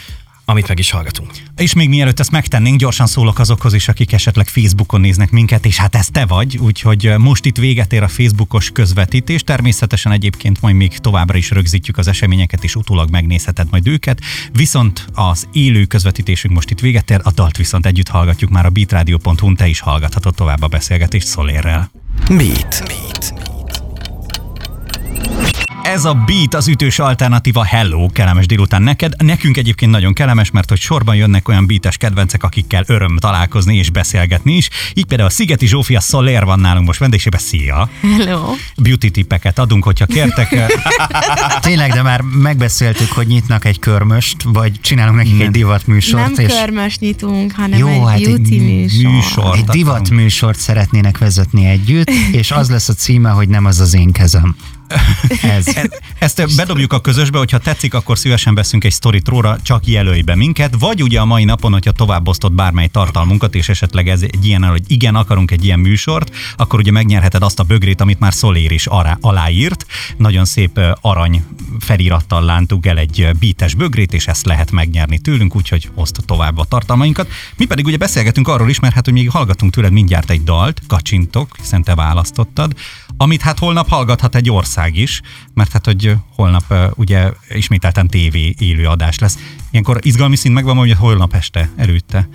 amit 0.51 0.69
meg 0.69 0.79
is 0.79 0.91
hallgatunk. 0.91 1.31
És 1.57 1.75
még 1.75 1.89
mielőtt 1.89 2.21
ezt 2.21 2.31
megtennénk, 2.31 2.79
gyorsan 2.79 3.07
szólok 3.07 3.39
azokhoz 3.39 3.73
is, 3.73 3.89
akik 3.89 4.13
esetleg 4.13 4.49
Facebookon 4.49 5.01
néznek 5.01 5.31
minket, 5.31 5.67
és 5.67 5.77
hát 5.77 5.95
ez 5.95 6.09
te 6.09 6.27
vagy, 6.27 6.59
úgyhogy 6.59 7.15
most 7.19 7.45
itt 7.45 7.57
véget 7.57 7.93
ér 7.93 8.03
a 8.03 8.09
Facebookos 8.09 8.71
közvetítés. 8.71 9.43
Természetesen 9.43 10.13
egyébként 10.13 10.61
majd 10.61 10.75
még 10.75 10.99
továbbra 10.99 11.37
is 11.37 11.51
rögzítjük 11.51 11.99
az 11.99 12.09
eseményeket, 12.09 12.65
és 12.65 12.77
utólag 12.77 13.11
megnézheted 13.11 13.67
majd 13.71 13.87
őket. 13.87 14.21
Viszont 14.53 15.07
az 15.15 15.49
élő 15.53 15.85
közvetítésünk 15.85 16.55
most 16.55 16.71
itt 16.71 16.81
véget 16.81 17.11
ér, 17.11 17.21
a 17.23 17.31
dalt 17.31 17.57
viszont 17.57 17.87
együtt 17.87 18.09
hallgatjuk 18.09 18.51
már 18.51 18.67
a 18.67 18.71
beatradio.hu-n, 18.71 19.57
te 19.57 19.67
is 19.67 19.81
hallgathatod 19.81 20.35
tovább 20.35 20.63
a 20.63 20.69
beszélgetést 20.69 21.27
Szolérrel. 21.27 21.91
Beat. 22.29 22.83
Beat. 22.87 23.50
Ez 25.83 26.05
a 26.05 26.15
Beat 26.15 26.55
az 26.55 26.69
ütős 26.69 26.99
alternatíva 26.99 27.65
Hello, 27.65 28.09
kellemes 28.13 28.47
délután 28.47 28.83
neked. 28.83 29.23
Nekünk 29.23 29.57
egyébként 29.57 29.91
nagyon 29.91 30.13
kellemes, 30.13 30.51
mert 30.51 30.69
hogy 30.69 30.79
sorban 30.79 31.15
jönnek 31.17 31.49
olyan 31.49 31.67
beates 31.67 31.97
kedvencek, 31.97 32.43
akikkel 32.43 32.85
öröm 32.87 33.17
találkozni 33.17 33.77
és 33.77 33.91
beszélgetni 33.91 34.53
is. 34.53 34.69
Így 34.95 35.05
például 35.05 35.29
a 35.29 35.33
Szigeti 35.33 35.67
Zsófia 35.67 36.01
Soler 36.01 36.45
van 36.45 36.61
nálunk 36.61 36.87
most 36.87 36.99
vendégsébe. 36.99 37.39
Szia! 37.39 37.89
Hello. 38.01 38.55
Beauty 38.77 39.11
tippeket 39.11 39.59
adunk, 39.59 39.85
hogyha 39.85 40.07
kértek. 40.07 40.71
Tényleg, 41.61 41.93
de 41.93 42.03
már 42.03 42.21
megbeszéltük, 42.21 43.11
hogy 43.13 43.27
nyitnak 43.27 43.65
egy 43.65 43.79
körmöst, 43.79 44.43
vagy 44.43 44.81
csinálunk 44.81 45.17
nekik 45.17 45.37
Nem. 45.37 45.47
egy 45.47 45.51
divat 45.51 45.87
műsort. 45.87 46.37
Nem 46.37 46.47
és 46.47 46.55
körmös 46.55 46.99
nyitunk, 46.99 47.53
hanem 47.53 47.79
Jó, 47.79 47.89
egy 47.89 48.01
hát 48.01 48.17
egy 48.17 48.25
beauty 48.25 48.59
műsor. 48.59 49.11
műsor. 49.13 49.57
egy 49.57 49.65
divat 49.65 50.11
műsort 50.11 50.59
szeretnének 50.59 51.19
vezetni 51.19 51.67
együtt, 51.67 52.11
és 52.41 52.51
az 52.51 52.71
lesz 52.71 52.89
a 52.89 52.93
címe, 52.95 53.31
hogy 53.31 53.49
nem 53.49 53.65
az 53.65 53.81
az 53.81 53.95
én 53.95 54.13
kezem. 54.13 54.57
Ez. 55.43 55.67
Ezt 56.19 56.57
bedobjuk 56.57 56.93
a 56.93 57.01
közösbe, 57.01 57.39
hogyha 57.39 57.59
tetszik, 57.59 57.95
akkor 57.95 58.19
szívesen 58.19 58.55
veszünk 58.55 58.85
egy 58.85 58.93
sztorit 58.93 59.29
róla, 59.29 59.59
csak 59.63 59.87
jelölj 59.87 60.21
be 60.21 60.35
minket, 60.35 60.75
vagy 60.79 61.03
ugye 61.03 61.21
a 61.21 61.25
mai 61.25 61.45
napon, 61.45 61.73
hogyha 61.73 61.93
tovább 61.93 62.29
osztod 62.29 62.53
bármely 62.53 62.89
tartalmunkat, 62.89 63.55
és 63.55 63.69
esetleg 63.69 64.09
ez 64.09 64.23
egy 64.23 64.47
ilyen, 64.47 64.65
hogy 64.65 64.83
igen, 64.87 65.15
akarunk 65.15 65.51
egy 65.51 65.65
ilyen 65.65 65.79
műsort, 65.79 66.37
akkor 66.57 66.79
ugye 66.79 66.91
megnyerheted 66.91 67.43
azt 67.43 67.59
a 67.59 67.63
bögrét, 67.63 68.01
amit 68.01 68.19
már 68.19 68.33
Szolér 68.33 68.73
is 68.73 68.87
ará, 68.87 69.19
aláírt. 69.21 69.87
Nagyon 70.17 70.45
szép 70.45 70.81
arany 71.01 71.45
felirattal 71.79 72.45
lántuk 72.45 72.87
el 72.87 72.99
egy 72.99 73.29
bítes 73.39 73.75
bögrét, 73.75 74.13
és 74.13 74.27
ezt 74.27 74.47
lehet 74.47 74.71
megnyerni 74.71 75.19
tőlünk, 75.19 75.57
úgyhogy 75.57 75.91
oszd 75.95 76.17
tovább 76.27 76.59
a 76.59 76.65
tartalmainkat. 76.65 77.29
Mi 77.57 77.65
pedig 77.65 77.87
ugye 77.87 77.97
beszélgetünk 77.97 78.49
arról 78.49 78.71
is, 78.71 78.81
mert 78.81 78.95
hát, 78.95 79.05
hogy 79.05 79.15
még 79.15 79.31
hallgatunk 79.31 79.73
tőled 79.73 79.93
mindjárt 79.93 80.31
egy 80.31 80.45
dalt, 80.45 80.83
kacsintok, 80.87 81.57
hiszen 81.59 81.83
te 81.83 81.95
választottad, 81.95 82.73
amit 83.17 83.43
hát 83.43 83.59
holnap 83.59 83.89
hallgathat 83.89 84.35
egy 84.35 84.51
ország 84.51 84.79
is, 84.89 85.21
mert 85.55 85.73
hát, 85.73 85.85
hogy 85.85 86.15
holnap 86.35 86.75
ugye 86.95 87.31
ismételten 87.55 88.09
TV 88.09 88.37
élő 88.59 88.85
adás 88.85 89.19
lesz. 89.19 89.39
Ilyenkor 89.71 89.99
izgalmi 90.03 90.37
szint 90.37 90.55
megvan, 90.55 90.77
hogy 90.77 90.93
holnap 90.93 91.35
este 91.35 91.71
előtte. 91.77 92.29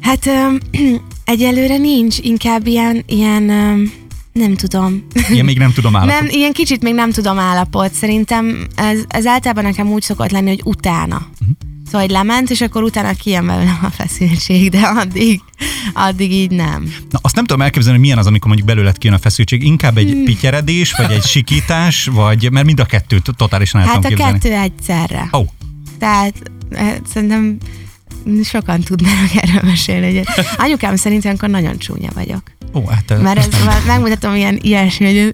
Hát 0.00 0.26
öm, 0.26 0.60
egyelőre 1.24 1.76
nincs, 1.76 2.18
inkább 2.18 2.66
ilyen, 2.66 3.02
ilyen 3.06 3.48
öm, 3.48 3.92
nem 4.32 4.54
tudom. 4.54 5.06
Ilyen 5.30 5.44
még 5.44 5.58
nem 5.58 5.72
tudom 5.72 5.96
állapot. 5.96 6.20
Nem, 6.20 6.28
ilyen 6.30 6.52
kicsit 6.52 6.82
még 6.82 6.94
nem 6.94 7.10
tudom 7.10 7.38
állapot. 7.38 7.92
Szerintem 7.92 8.66
ez, 8.74 9.00
ez 9.08 9.26
általában 9.26 9.64
nekem 9.64 9.88
úgy 9.88 10.02
szokott 10.02 10.30
lenni, 10.30 10.48
hogy 10.48 10.62
utána. 10.64 11.16
Uh-huh. 11.16 11.71
Szóval, 11.92 12.06
hogy 12.06 12.16
lement, 12.16 12.50
és 12.50 12.60
akkor 12.60 12.82
utána 12.82 13.12
kijön 13.14 13.46
belőlem 13.46 13.78
a 13.82 13.90
feszültség, 13.90 14.70
de 14.70 14.80
addig, 14.80 15.40
addig 15.92 16.32
így 16.32 16.50
nem. 16.50 16.94
Na, 17.10 17.18
azt 17.22 17.34
nem 17.34 17.44
tudom 17.44 17.62
elképzelni, 17.62 17.96
hogy 17.98 18.06
milyen 18.06 18.18
az, 18.18 18.26
amikor 18.26 18.46
mondjuk 18.46 18.68
belőled 18.68 18.98
kijön 18.98 19.16
a 19.16 19.18
feszültség. 19.18 19.62
Inkább 19.64 19.96
egy 19.96 20.10
Hmm. 20.10 20.24
pityeredés, 20.24 20.92
vagy 20.92 21.10
egy 21.10 21.22
sikítás, 21.24 22.04
vagy, 22.12 22.50
mert 22.50 22.66
mind 22.66 22.80
a 22.80 22.84
kettőt 22.84 23.28
totálisan 23.36 23.80
el 23.80 23.86
Hát 23.86 24.04
a 24.04 24.08
képzelni. 24.08 24.38
kettő 24.38 24.54
egyszerre. 24.54 25.28
Oh, 25.30 25.46
Tehát 25.98 26.34
eh, 26.70 26.94
szerintem 27.12 27.56
sokan 28.44 28.80
tudnának 28.80 29.34
erről 29.34 29.62
mesélni. 29.62 30.16
Hogy 30.16 30.44
anyukám 30.56 30.96
szerint 30.96 31.24
akkor 31.24 31.48
nagyon 31.48 31.78
csúnya 31.78 32.10
vagyok. 32.14 32.42
ó, 32.74 32.86
hát 32.86 33.10
ö, 33.10 33.18
Mert 33.20 33.38
ez, 33.38 33.48
megmutatom 33.86 34.34
ilyen 34.34 34.58
ilyesmi, 34.62 35.06
hogy 35.06 35.32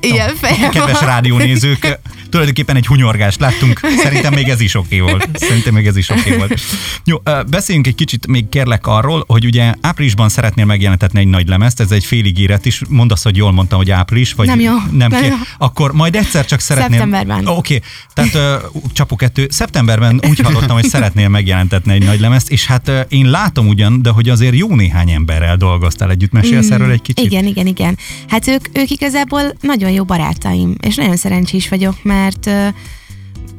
ilyen 0.00 0.34
fejem 0.34 0.70
kedves 0.70 1.00
rádiónézők, 1.00 1.98
tulajdonképpen 2.28 2.76
egy 2.76 2.86
hunyorgást 2.86 3.40
láttunk. 3.40 3.80
Szerintem 4.02 4.32
még 4.32 4.48
ez 4.48 4.60
is 4.60 4.74
oké 4.74 5.00
volt. 5.00 5.28
Szerintem 5.34 5.74
még 5.74 5.86
ez 5.86 5.96
is 5.96 6.08
oké 6.08 6.36
volt. 6.36 6.60
Jó, 7.04 7.16
beszéljünk 7.46 7.86
egy 7.86 7.94
kicsit 7.94 8.26
még 8.26 8.48
kérlek 8.48 8.86
arról, 8.86 9.24
hogy 9.26 9.44
ugye 9.44 9.74
áprilisban 9.80 10.28
szeretnél 10.28 10.64
megjelentetni 10.64 11.20
egy 11.20 11.26
nagy 11.26 11.48
lemezt, 11.48 11.80
ez 11.80 11.90
egy 11.90 12.04
félig 12.04 12.50
is. 12.62 12.82
Mondd 12.88 13.12
azt, 13.12 13.22
hogy 13.22 13.36
jól 13.36 13.52
mondtam, 13.52 13.78
hogy 13.78 13.90
április, 13.90 14.32
vagy 14.32 14.46
Nem 14.46 14.60
jó, 14.60 14.74
Nem, 14.90 15.10
nem 15.10 15.24
jó. 15.24 15.34
Akkor 15.58 15.92
majd 15.92 16.16
egyszer 16.16 16.44
csak 16.46 16.60
szeretném. 16.60 16.98
Szeptemberben. 16.98 17.46
Oké, 17.46 17.74
okay. 17.76 17.88
tehát 18.14 18.64
uh, 18.74 18.82
csapó 18.92 19.16
kettő. 19.16 19.46
Szeptemberben 19.50 20.20
úgy 20.28 20.40
hallottam, 20.40 20.76
hogy 20.76 20.84
szeretnél 20.84 21.28
megjelentetni 21.28 21.92
egy 21.92 22.04
nagy 22.04 22.20
lemezt, 22.20 22.50
és 22.50 22.66
hát 22.66 22.88
uh, 22.88 23.00
én 23.08 23.30
látom 23.30 23.68
ugyan, 23.68 24.02
de 24.02 24.10
hogy 24.10 24.28
azért 24.28 24.54
jó 24.56 24.74
néhány 24.74 25.10
emberrel 25.10 25.56
dolgoztál 25.56 26.10
együtt. 26.10 26.32
Mesélsz 26.32 26.70
erről 26.70 26.90
egy 26.90 27.02
kicsit? 27.02 27.24
Mm, 27.24 27.30
Igen, 27.30 27.46
igen, 27.46 27.66
igen. 27.66 27.98
Hát 28.28 28.48
ők, 28.48 28.68
ők 28.72 28.90
igazából 28.90 29.40
nagyon 29.60 29.90
jó 29.90 30.04
barátaim, 30.04 30.74
és 30.80 30.94
nagyon 30.94 31.16
szerencsés 31.16 31.68
vagyok, 31.68 32.02
mert 32.02 32.25
ö, 32.46 32.68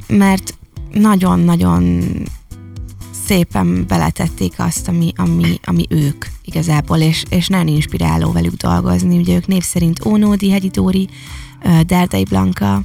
mert 0.08 0.58
nagyon-nagyon 0.92 2.04
szépen 3.26 3.86
beletették 3.88 4.54
azt, 4.58 4.88
ami, 4.88 5.12
ami, 5.16 5.60
ami 5.64 5.86
ők 5.90 6.26
igazából, 6.44 6.98
és, 6.98 7.24
és 7.30 7.48
nagyon 7.48 7.68
inspiráló 7.68 8.32
velük 8.32 8.54
dolgozni. 8.54 9.18
Ugye 9.18 9.36
ők 9.36 9.48
név 9.48 9.64
szerint 9.64 10.06
Ónódi, 10.06 10.52
Hegyi 10.52 10.70
Dóri, 10.70 11.08
ö, 11.64 11.82
Derdei 11.86 12.24
Blanka, 12.24 12.82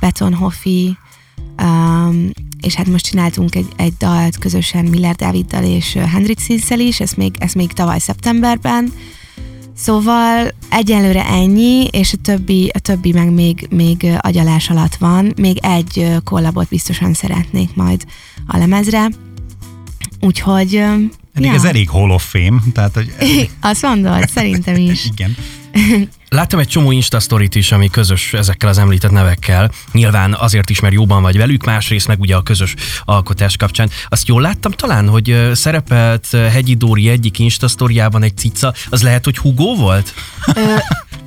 Beton 0.00 0.34
Hoffi, 0.34 0.96
um, 1.62 2.30
és 2.60 2.74
hát 2.74 2.86
most 2.86 3.04
csináltunk 3.04 3.54
egy, 3.54 3.68
egy 3.76 3.92
dalt 3.98 4.38
közösen 4.38 4.84
Miller 4.84 5.14
Dáviddal 5.14 5.64
és 5.64 5.92
Hendrik 5.92 6.38
Szinszel 6.38 6.80
is, 6.80 7.00
ezt 7.00 7.16
még, 7.16 7.34
ezt 7.38 7.54
még 7.54 7.72
tavaly 7.72 7.98
szeptemberben, 7.98 8.92
Szóval 9.78 10.50
egyelőre 10.70 11.26
ennyi, 11.26 11.86
és 11.90 12.12
a 12.12 12.16
többi, 12.22 12.70
a 12.74 12.78
többi 12.78 13.12
meg 13.12 13.32
még, 13.32 13.66
még 13.70 14.06
agyalás 14.20 14.70
alatt 14.70 14.94
van. 14.94 15.32
Még 15.36 15.58
egy 15.62 16.06
kollabot 16.24 16.68
biztosan 16.68 17.14
szeretnék 17.14 17.74
majd 17.74 18.04
a 18.46 18.56
lemezre. 18.56 19.08
Úgyhogy... 20.20 20.74
Eddig 21.34 21.50
ez 21.50 21.64
elég 21.64 21.88
Hall 21.88 22.10
of 22.10 22.30
Fame, 22.30 22.60
tehát 22.72 22.94
hogy 22.94 23.12
Azt 23.60 23.82
mondod, 23.82 24.28
szerintem 24.28 24.76
is. 24.76 25.06
igen. 25.12 25.36
Láttam 26.28 26.58
egy 26.58 26.68
csomó 26.68 26.90
Insta 26.90 27.20
sztorit 27.20 27.54
is, 27.54 27.72
ami 27.72 27.88
közös 27.88 28.32
ezekkel 28.32 28.68
az 28.68 28.78
említett 28.78 29.10
nevekkel. 29.10 29.70
Nyilván 29.92 30.34
azért 30.34 30.70
is, 30.70 30.80
mert 30.80 30.94
jóban 30.94 31.22
vagy 31.22 31.36
velük, 31.36 31.64
másrészt 31.64 32.06
meg 32.06 32.20
ugye 32.20 32.36
a 32.36 32.42
közös 32.42 32.74
alkotás 33.04 33.56
kapcsán. 33.56 33.90
Azt 34.08 34.28
jól 34.28 34.42
láttam 34.42 34.72
talán, 34.72 35.08
hogy 35.08 35.50
szerepelt 35.52 36.30
Hegyi 36.30 36.74
Dóri 36.74 37.08
egyik 37.08 37.38
Insta 37.38 37.68
egy 38.22 38.36
cica, 38.36 38.74
az 38.90 39.02
lehet, 39.02 39.24
hogy 39.24 39.38
Hugo 39.38 39.74
volt? 39.74 40.14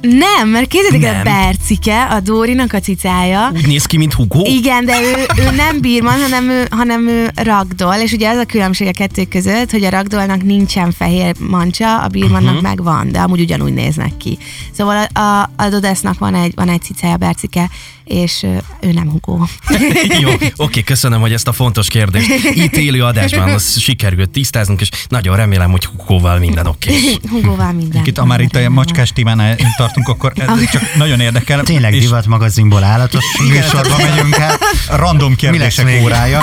Nem, 0.02 0.50
mert 0.50 0.68
képzeljétek 0.68 1.16
el. 1.16 1.24
Bercike, 1.24 2.04
a 2.04 2.20
Dórinak 2.20 2.74
a 2.74 2.80
cicája. 2.80 3.52
Úgy 3.54 3.68
néz 3.68 3.86
ki, 3.86 3.98
mint 3.98 4.14
Hugo? 4.14 4.42
Igen, 4.46 4.86
de 4.86 5.02
ő, 5.02 5.26
ő 5.38 5.56
nem 5.56 5.82
bírman, 5.82 6.20
hanem 6.22 6.50
ő, 6.50 6.68
hanem 6.70 7.08
ő 7.08 7.32
ragdol, 7.36 7.96
és 7.96 8.12
ugye 8.12 8.30
az 8.30 8.38
a 8.38 8.46
különbség 8.46 8.88
a 8.88 8.92
kettő 8.92 9.26
között, 9.26 9.72
hogy 9.72 9.84
a 9.84 9.90
ragdolnak 9.90 10.44
nincsen 10.44 10.92
fehér 10.92 11.36
mancsa, 11.40 12.02
a 12.02 12.08
bírmannak 12.08 12.56
uh-huh. 12.56 12.62
meg 12.62 12.84
van, 12.84 13.12
de 13.12 13.20
amúgy 13.20 13.40
ugyanúgy 13.40 13.74
néznek 13.74 14.18
ki. 14.18 14.38
Szóval 14.72 15.08
a, 15.14 15.20
a, 15.20 15.50
a 15.56 15.70
Dodesznak 15.70 16.20
van 16.20 16.36
egy, 16.36 16.52
van 16.56 16.70
egy 16.70 16.82
cicája, 16.82 17.18
Bercike, 17.18 17.70
és 18.12 18.44
ő 18.80 18.92
nem 18.92 19.10
hugó. 19.10 19.48
Jó, 20.22 20.30
oké, 20.56 20.82
köszönöm, 20.82 21.22
hogy 21.22 21.34
ezt 21.34 21.48
a 21.48 21.52
fontos 21.52 21.88
kérdést 21.88 22.30
itt 22.54 22.76
élő 22.76 23.04
adásban 23.04 23.50
az 23.50 23.78
sikerült 23.80 24.30
tisztáznunk, 24.30 24.82
és 24.82 24.90
nagyon 25.08 25.36
remélem, 25.36 25.72
hogy 25.72 25.86
Hugóval 25.86 26.40
minden 26.40 26.68
oké. 26.68 26.92
Hugóval 27.30 27.72
minden. 27.72 28.06
Itt, 28.06 28.18
ha 28.18 28.26
már 28.26 28.40
itt 28.40 28.56
a 28.56 28.70
macskás 28.70 29.12
témánál 29.12 29.56
tartunk, 29.92 30.08
akkor 30.08 30.34
ez 30.36 30.70
csak 30.70 30.96
nagyon 30.96 31.20
érdekel. 31.20 31.64
Tényleg 31.64 31.94
és 31.94 32.04
divat 32.04 32.28
magazinból 32.28 32.84
állatos 32.84 33.26
műsorba 33.50 33.98
megyünk 34.10 34.40
át. 34.40 34.60
random 34.90 35.36
kérdések 35.36 36.02
órája. 36.04 36.40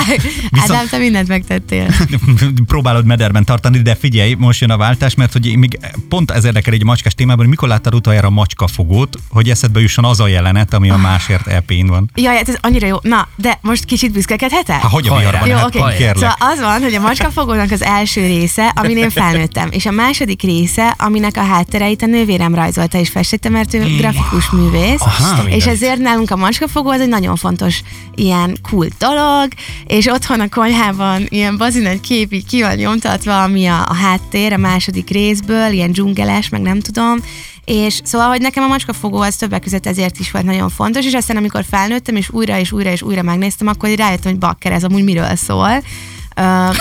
Viszont 0.49 0.71
Ádám, 0.71 0.87
te 0.89 0.97
mindent 0.97 1.27
megtettél. 1.27 1.87
próbálod 2.67 3.05
mederben 3.05 3.45
tartani, 3.45 3.81
de 3.81 3.95
figyelj, 3.95 4.33
most 4.37 4.61
jön 4.61 4.69
a 4.69 4.77
váltás, 4.77 5.15
mert 5.15 5.31
hogy 5.31 5.55
még 5.57 5.79
pont 6.09 6.31
ez 6.31 6.45
érdekel 6.45 6.73
egy 6.73 6.83
macskás 6.83 7.13
témában, 7.13 7.39
hogy 7.39 7.47
mikor 7.47 7.67
láttad 7.67 7.95
utoljára 7.95 8.27
a 8.27 8.29
macskafogót, 8.29 9.17
hogy 9.29 9.49
eszedbe 9.49 9.79
jusson 9.79 10.05
az 10.05 10.19
a 10.19 10.27
jelenet, 10.27 10.73
ami 10.73 10.89
a 10.89 10.97
másért 10.97 11.47
EP-n 11.47 11.87
van. 11.87 12.09
Jaj, 12.15 12.35
hát 12.35 12.49
ez 12.49 12.55
annyira 12.61 12.87
jó. 12.87 12.97
Na, 13.01 13.27
de 13.35 13.59
most 13.61 13.85
kicsit 13.85 14.11
büszkekedhetek? 14.11 14.81
Hát 14.81 14.91
hogy 14.91 15.07
a 15.07 15.17
viharban? 15.17 15.47
Jó, 15.47 15.55
hát, 15.55 15.65
oké. 15.65 15.79
Kérlek. 15.97 16.15
Szóval 16.15 16.35
az 16.39 16.59
van, 16.59 16.81
hogy 16.81 16.93
a 16.93 16.99
macskafogónak 16.99 17.71
az 17.71 17.81
első 17.81 18.21
része, 18.21 18.71
amin 18.75 18.97
én 18.97 19.09
felnőttem, 19.09 19.69
és 19.71 19.85
a 19.85 19.91
második 19.91 20.41
része, 20.41 20.95
aminek 20.97 21.37
a 21.37 21.43
háttereit 21.43 22.01
a 22.01 22.05
nővérem 22.05 22.55
rajzolta 22.55 22.97
és 22.97 23.09
festette, 23.39 23.49
mert 23.49 23.73
ő 23.73 23.97
grafikus 23.97 24.49
művész, 24.49 25.01
Aha, 25.01 25.47
és 25.49 25.65
ezért 25.65 25.99
nálunk 25.99 26.31
a 26.31 26.35
macskafogó 26.35 26.89
az 26.89 27.01
egy 27.01 27.07
nagyon 27.07 27.35
fontos 27.35 27.81
ilyen 28.15 28.57
kult 28.69 28.93
dolog, 28.97 29.47
és 29.85 30.07
otthon 30.07 30.39
a 30.39 30.49
konyhában 30.49 31.25
ilyen 31.29 31.57
bazin 31.57 31.85
egy 31.85 32.01
kép 32.01 32.33
így 32.33 32.45
ki 32.45 32.61
van 32.61 32.75
nyomtatva, 32.75 33.43
ami 33.43 33.65
a, 33.65 33.85
a 33.87 33.93
háttér 33.93 34.53
a 34.53 34.57
második 34.57 35.09
részből, 35.09 35.71
ilyen 35.71 35.91
dzsungeles, 35.91 36.49
meg 36.49 36.61
nem 36.61 36.79
tudom, 36.79 37.17
és 37.65 37.99
szóval, 38.03 38.27
hogy 38.27 38.41
nekem 38.41 38.63
a 38.63 38.67
macskafogó 38.67 39.21
az 39.21 39.35
többek 39.35 39.61
között 39.61 39.85
ezért 39.85 40.19
is 40.19 40.31
volt 40.31 40.45
nagyon 40.45 40.69
fontos, 40.69 41.05
és 41.05 41.13
aztán 41.13 41.37
amikor 41.37 41.65
felnőttem, 41.69 42.15
és 42.15 42.29
újra 42.29 42.59
és 42.59 42.71
újra 42.71 42.91
és 42.91 43.01
újra 43.01 43.21
megnéztem, 43.21 43.67
akkor 43.67 43.89
rájöttem, 43.89 44.31
hogy 44.31 44.39
bakker, 44.39 44.71
ez 44.71 44.83
amúgy 44.83 45.03
miről 45.03 45.35
szól. 45.35 45.83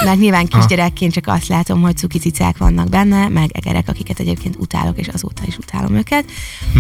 Mert 0.05 0.19
nyilván 0.19 0.47
kisgyerekként 0.47 1.13
csak 1.13 1.27
azt 1.27 1.49
látom, 1.49 1.81
hogy 1.81 1.97
cuki 1.97 2.19
cicák 2.19 2.59
vannak 2.59 2.89
benne, 2.89 3.29
meg 3.29 3.51
egerek, 3.53 3.89
akiket 3.89 4.19
egyébként 4.19 4.57
utálok, 4.59 4.99
és 4.99 5.09
azóta 5.09 5.43
is 5.47 5.57
utálom 5.57 5.95
őket. 5.95 6.25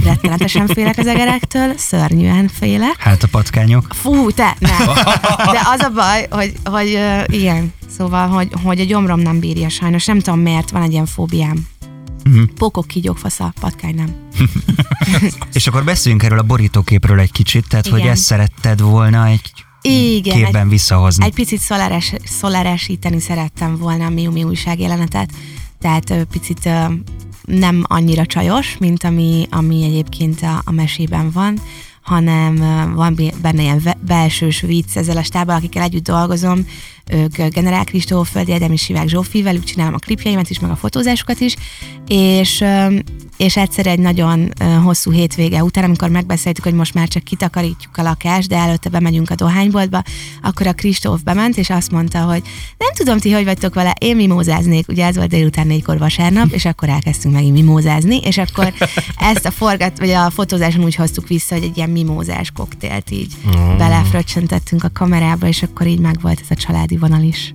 Rettenetesen 0.04 0.66
félek 0.66 0.98
az 0.98 1.06
egerektől, 1.06 1.72
szörnyűen 1.76 2.48
félek. 2.48 2.96
Hát 2.98 3.22
a 3.22 3.28
patkányok. 3.30 3.86
Fú, 3.90 4.30
te, 4.30 4.56
nem. 4.58 4.86
De 5.52 5.60
az 5.64 5.80
a 5.80 5.90
baj, 5.94 6.26
hogy, 6.30 6.52
hogy 6.64 6.94
uh, 6.94 7.24
igen, 7.26 7.72
szóval, 7.96 8.28
hogy, 8.28 8.48
hogy 8.62 8.80
a 8.80 8.84
gyomrom 8.84 9.20
nem 9.20 9.38
bírja 9.38 9.68
sajnos, 9.68 10.04
nem 10.04 10.20
tudom 10.20 10.40
miért, 10.40 10.70
van 10.70 10.82
egy 10.82 10.92
ilyen 10.92 11.06
fóbiám. 11.06 11.66
Mhm. 12.24 12.42
Pókok, 12.54 12.86
kígyók, 12.86 13.18
fasza, 13.18 13.52
patkány 13.60 13.94
nem. 13.94 14.14
És 15.52 15.66
akkor 15.66 15.84
beszéljünk 15.84 16.22
erről 16.22 16.38
a 16.38 16.42
borítóképről 16.42 17.20
egy 17.20 17.32
kicsit, 17.32 17.68
tehát 17.68 17.86
Igen. 17.86 17.98
hogy 17.98 18.08
ezt 18.08 18.22
szeretted 18.22 18.80
volna 18.80 19.26
egy 19.26 19.50
Igen, 19.88 20.36
képben 20.36 20.62
egy, 20.62 20.68
visszahozni. 20.68 21.24
egy 21.24 21.34
picit 21.34 21.60
szoláres, 21.60 22.12
szoláresíteni 22.24 23.20
szerettem 23.20 23.76
volna 23.76 24.04
a 24.04 24.10
Miu 24.10 24.30
Miu 24.30 24.48
újságjelenetet, 24.48 25.30
tehát 25.80 26.26
picit 26.30 26.68
nem 27.44 27.84
annyira 27.86 28.26
csajos, 28.26 28.76
mint 28.78 29.04
ami, 29.04 29.46
ami 29.50 29.84
egyébként 29.84 30.42
a, 30.42 30.62
a 30.64 30.70
mesében 30.70 31.30
van, 31.30 31.58
hanem 32.02 32.56
van 32.94 33.18
benne 33.42 33.62
ilyen 33.62 33.82
belsős 34.06 34.60
vicc 34.60 34.96
ezzel 34.96 35.16
a 35.16 35.22
stábbal, 35.22 35.56
akikkel 35.56 35.82
együtt 35.82 36.04
dolgozom, 36.04 36.66
ők 37.12 37.36
Generál 37.36 37.84
Kristóf, 37.84 38.30
Földi 38.30 38.52
Edem 38.52 38.72
és 38.72 38.82
Sivák 38.82 39.08
Zsófi, 39.08 39.42
velük 39.42 39.64
csinálom 39.64 39.94
a 39.94 39.98
klipjeimet 39.98 40.50
is, 40.50 40.58
meg 40.58 40.70
a 40.70 40.76
fotózásokat 40.76 41.40
is, 41.40 41.54
és 42.06 42.64
és 43.36 43.56
egyszer 43.56 43.86
egy 43.86 43.98
nagyon 43.98 44.52
hosszú 44.82 45.10
hétvége 45.10 45.62
után, 45.62 45.84
amikor 45.84 46.08
megbeszéltük, 46.08 46.64
hogy 46.64 46.74
most 46.74 46.94
már 46.94 47.08
csak 47.08 47.22
kitakarítjuk 47.22 47.96
a 47.96 48.02
lakást, 48.02 48.48
de 48.48 48.56
előtte 48.56 48.88
bemegyünk 48.88 49.30
a 49.30 49.34
dohányboltba, 49.34 50.02
akkor 50.42 50.66
a 50.66 50.72
Kristóf 50.72 51.22
bement, 51.22 51.56
és 51.56 51.70
azt 51.70 51.90
mondta, 51.90 52.18
hogy 52.18 52.42
nem 52.78 52.92
tudom 52.94 53.18
ti, 53.18 53.32
hogy 53.32 53.44
vagytok 53.44 53.74
vele, 53.74 53.94
én 53.98 54.16
mimózáznék, 54.16 54.88
ugye 54.88 55.06
ez 55.06 55.16
volt 55.16 55.28
délután 55.28 55.66
négykor 55.66 55.98
vasárnap, 55.98 56.52
és 56.52 56.64
akkor 56.64 56.88
elkezdtünk 56.88 57.34
megint 57.34 57.52
mimózázni, 57.52 58.16
és 58.16 58.38
akkor 58.38 58.72
ezt 59.16 59.46
a 59.46 59.50
forgat, 59.50 59.98
vagy 59.98 60.10
a 60.10 60.30
fotózáson 60.30 60.84
úgy 60.84 60.94
hoztuk 60.94 61.28
vissza, 61.28 61.54
hogy 61.54 61.64
egy 61.64 61.76
ilyen 61.76 61.90
mimózás 61.90 62.50
koktélt 62.50 63.10
így 63.10 63.32
Mm. 63.56 63.76
belefröccsöntettünk 63.76 64.84
a 64.84 64.90
kamerába, 64.92 65.46
és 65.46 65.62
akkor 65.62 65.86
így 65.86 65.98
megvolt 65.98 66.40
ez 66.40 66.46
a 66.50 66.54
családi 66.54 66.96
vonal 66.98 67.22
is. 67.22 67.52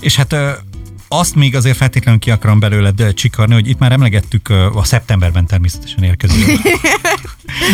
És 0.00 0.16
hát 0.16 0.36
azt 1.08 1.34
még 1.34 1.56
azért 1.56 1.76
feltétlenül 1.76 2.20
ki 2.20 2.30
akarom 2.30 2.58
belőled 2.58 3.14
csikarni, 3.14 3.54
hogy 3.54 3.68
itt 3.68 3.78
már 3.78 3.92
emlegettük 3.92 4.48
a 4.74 4.84
szeptemberben 4.84 5.46
természetesen 5.46 6.02
érkező. 6.02 6.44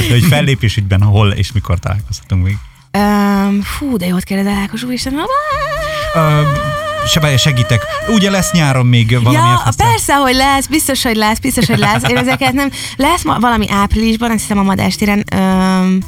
De 0.09 0.11
hogy 0.11 0.25
fellépés 0.25 0.77
ügyben 0.77 1.03
hol 1.03 1.31
és 1.31 1.53
mikor 1.53 1.79
találkozhatunk 1.79 2.45
még. 2.45 2.57
Um, 2.99 3.63
fú, 3.63 3.97
de 3.97 4.07
jót 4.07 4.23
kérdezel, 4.23 4.59
Ákos 4.63 4.83
úristen. 4.83 5.15
Sebály, 7.07 7.37
segítek. 7.37 7.83
Ugye 8.09 8.31
lesz 8.31 8.53
nyáron 8.53 8.87
még 8.87 9.11
valamilyen 9.11 9.61
Ja, 9.65 9.73
persze, 9.77 10.15
hogy 10.15 10.35
lesz, 10.35 10.67
biztos, 10.67 11.03
hogy 11.03 11.17
lesz, 11.17 11.39
biztos, 11.39 11.67
hogy 11.67 11.79
lesz. 11.79 12.03
Én 12.09 12.17
ezeket 12.17 12.53
nem... 12.53 12.71
Lesz 12.97 13.23
valami 13.23 13.71
áprilisban, 13.71 14.31
azt 14.31 14.41
hiszem 14.41 14.59
a 14.59 14.63
Madástéren, 14.63 15.25
öm, 15.33 16.03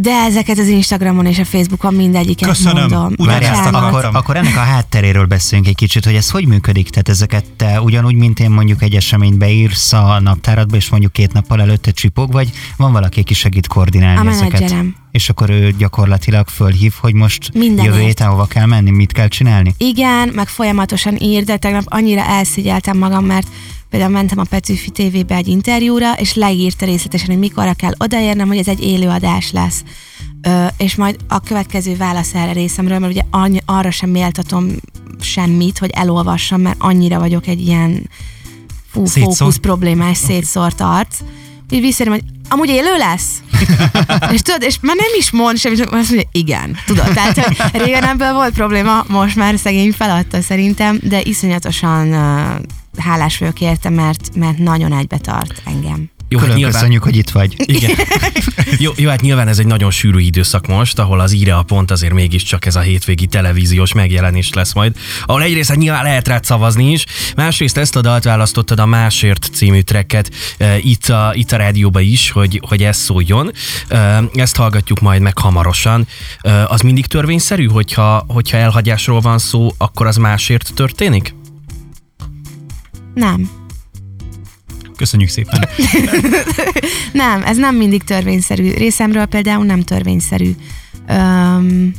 de 0.00 0.10
ezeket 0.10 0.58
az 0.58 0.66
Instagramon 0.66 1.26
és 1.26 1.38
a 1.38 1.44
Facebookon 1.44 1.94
mindegyiket 1.94 2.48
Köszönöm. 2.48 2.88
mondom. 2.88 3.26
Várjál, 3.26 3.74
akkor, 3.74 4.08
akkor 4.12 4.36
ennek 4.36 4.56
a 4.56 4.60
hátteréről 4.60 5.26
beszéljünk 5.26 5.70
egy 5.70 5.76
kicsit, 5.76 6.04
hogy 6.04 6.14
ez 6.14 6.30
hogy 6.30 6.46
működik? 6.46 6.90
Tehát 6.90 7.08
ezeket 7.08 7.44
te 7.56 7.80
ugyanúgy, 7.80 8.14
mint 8.14 8.40
én 8.40 8.50
mondjuk 8.50 8.82
egy 8.82 8.94
eseményt 8.94 9.38
beírsz 9.38 9.92
a 9.92 10.20
naptáradba, 10.20 10.76
és 10.76 10.88
mondjuk 10.88 11.12
két 11.12 11.32
nappal 11.32 11.60
előtte 11.60 11.90
csipog, 11.90 12.32
vagy 12.32 12.50
van 12.76 12.92
valaki, 12.92 13.20
aki 13.20 13.34
segít 13.34 13.66
koordinálni 13.66 14.28
A 14.28 14.30
ezeket? 14.30 14.52
menedzserem. 14.52 14.94
És 15.18 15.28
akkor 15.28 15.50
ő 15.50 15.74
gyakorlatilag 15.78 16.48
fölhív, 16.48 16.92
hogy 17.00 17.14
most 17.14 17.50
Mindenért. 17.52 17.94
jövő 17.94 18.06
héten 18.06 18.28
hova 18.28 18.46
kell 18.46 18.66
menni, 18.66 18.90
mit 18.90 19.12
kell 19.12 19.28
csinálni? 19.28 19.74
Igen, 19.76 20.28
meg 20.34 20.48
folyamatosan 20.48 21.16
ír, 21.16 21.44
de 21.44 21.56
tegnap 21.56 21.84
annyira 21.86 22.24
elszigyeltem 22.24 22.98
magam, 22.98 23.24
mert 23.24 23.46
például 23.90 24.12
mentem 24.12 24.38
a 24.38 24.44
Petőfi 24.44 24.90
TV-be 24.90 25.34
egy 25.34 25.48
interjúra, 25.48 26.12
és 26.12 26.34
leírta 26.34 26.84
részletesen, 26.84 27.26
hogy 27.26 27.38
mikorra 27.38 27.72
kell 27.72 27.92
odaérnem, 27.98 28.46
hogy 28.46 28.56
ez 28.56 28.68
egy 28.68 28.82
élőadás 28.82 29.50
lesz. 29.50 29.82
Ö, 30.42 30.66
és 30.76 30.94
majd 30.94 31.16
a 31.28 31.40
következő 31.40 31.96
válasz 31.96 32.34
erre 32.34 32.52
részemről, 32.52 32.98
mert 32.98 33.12
ugye 33.12 33.22
annyi, 33.30 33.60
arra 33.64 33.90
sem 33.90 34.10
méltatom 34.10 34.66
semmit, 35.20 35.78
hogy 35.78 35.90
elolvassam, 35.90 36.60
mert 36.60 36.76
annyira 36.78 37.18
vagyok 37.18 37.46
egy 37.46 37.60
ilyen 37.60 38.10
fú, 38.90 39.04
fókusz 39.04 39.56
problémás, 39.56 40.16
szétszórt 40.16 40.80
arc. 40.80 41.16
Így 41.70 41.80
visszaérem, 41.80 42.18
hogy 42.18 42.24
amúgy 42.48 42.68
élő 42.68 42.96
lesz? 42.96 43.42
és 44.34 44.40
tudod, 44.40 44.62
és 44.62 44.76
már 44.80 44.96
nem 44.96 45.10
is 45.18 45.30
mond 45.30 45.58
semmit, 45.58 45.80
azt 45.80 45.90
mondja, 45.90 46.28
igen, 46.32 46.76
tudod, 46.86 47.12
tehát 47.12 47.38
hogy 47.38 47.82
régen 47.82 48.04
ebből 48.04 48.32
volt 48.32 48.54
probléma, 48.54 49.04
most 49.08 49.36
már 49.36 49.58
szegény 49.58 49.92
feladta 49.92 50.40
szerintem, 50.42 50.98
de 51.02 51.20
iszonyatosan 51.22 52.08
uh, 52.08 53.02
hálás 53.02 53.38
vagyok 53.38 53.60
érte, 53.60 53.88
mert, 53.88 54.34
mert 54.34 54.58
nagyon 54.58 54.92
egybe 54.92 55.18
tart 55.18 55.62
engem. 55.64 56.10
Jó, 56.28 56.38
hát 56.38 56.46
Külön 56.46 56.60
nyilván, 56.60 56.80
köszönjük, 56.80 57.02
hogy 57.02 57.16
itt 57.16 57.30
vagy. 57.30 57.54
Igen. 57.56 57.90
jó, 58.78 58.92
jó, 58.96 59.08
hát 59.08 59.20
nyilván 59.20 59.48
ez 59.48 59.58
egy 59.58 59.66
nagyon 59.66 59.90
sűrű 59.90 60.18
időszak 60.18 60.66
most, 60.66 60.98
ahol 60.98 61.20
az 61.20 61.32
íre 61.32 61.54
a 61.56 61.62
pont 61.62 61.90
azért 61.90 62.12
mégiscsak 62.12 62.66
ez 62.66 62.76
a 62.76 62.80
hétvégi 62.80 63.26
televíziós 63.26 63.92
megjelenés 63.92 64.52
lesz 64.52 64.72
majd, 64.72 64.96
ahol 65.26 65.42
egyrészt 65.42 65.68
hát 65.68 65.78
nyilván 65.78 66.02
lehet 66.02 66.28
rád 66.28 66.44
szavazni 66.44 66.90
is, 66.90 67.04
másrészt 67.36 67.76
ezt 67.76 67.96
a 67.96 68.00
dalt 68.00 68.24
választottad 68.24 68.78
a 68.78 68.86
Másért 68.86 69.50
című 69.52 69.80
tracket 69.80 70.30
e, 70.58 70.78
itt, 70.78 71.08
a, 71.08 71.30
itt 71.34 71.52
a 71.52 71.56
rádióba 71.56 72.00
is, 72.00 72.30
hogy, 72.30 72.60
hogy 72.68 72.82
ez 72.82 72.96
szóljon. 72.96 73.52
E, 73.88 74.22
ezt 74.34 74.56
hallgatjuk 74.56 75.00
majd 75.00 75.22
meg 75.22 75.38
hamarosan. 75.38 76.06
E, 76.40 76.66
az 76.66 76.80
mindig 76.80 77.06
törvényszerű, 77.06 77.66
hogyha, 77.66 78.24
hogyha 78.28 78.56
elhagyásról 78.56 79.20
van 79.20 79.38
szó, 79.38 79.68
akkor 79.78 80.06
az 80.06 80.16
másért 80.16 80.70
történik? 80.74 81.34
Nem. 83.14 83.57
Köszönjük 84.98 85.28
szépen. 85.28 85.68
Nem, 87.12 87.42
ez 87.42 87.56
nem 87.56 87.76
mindig 87.76 88.02
törvényszerű. 88.02 88.70
Részemről 88.70 89.26
például 89.26 89.64
nem 89.64 89.82
törvényszerű. 89.82 90.50
Öm, 91.08 91.92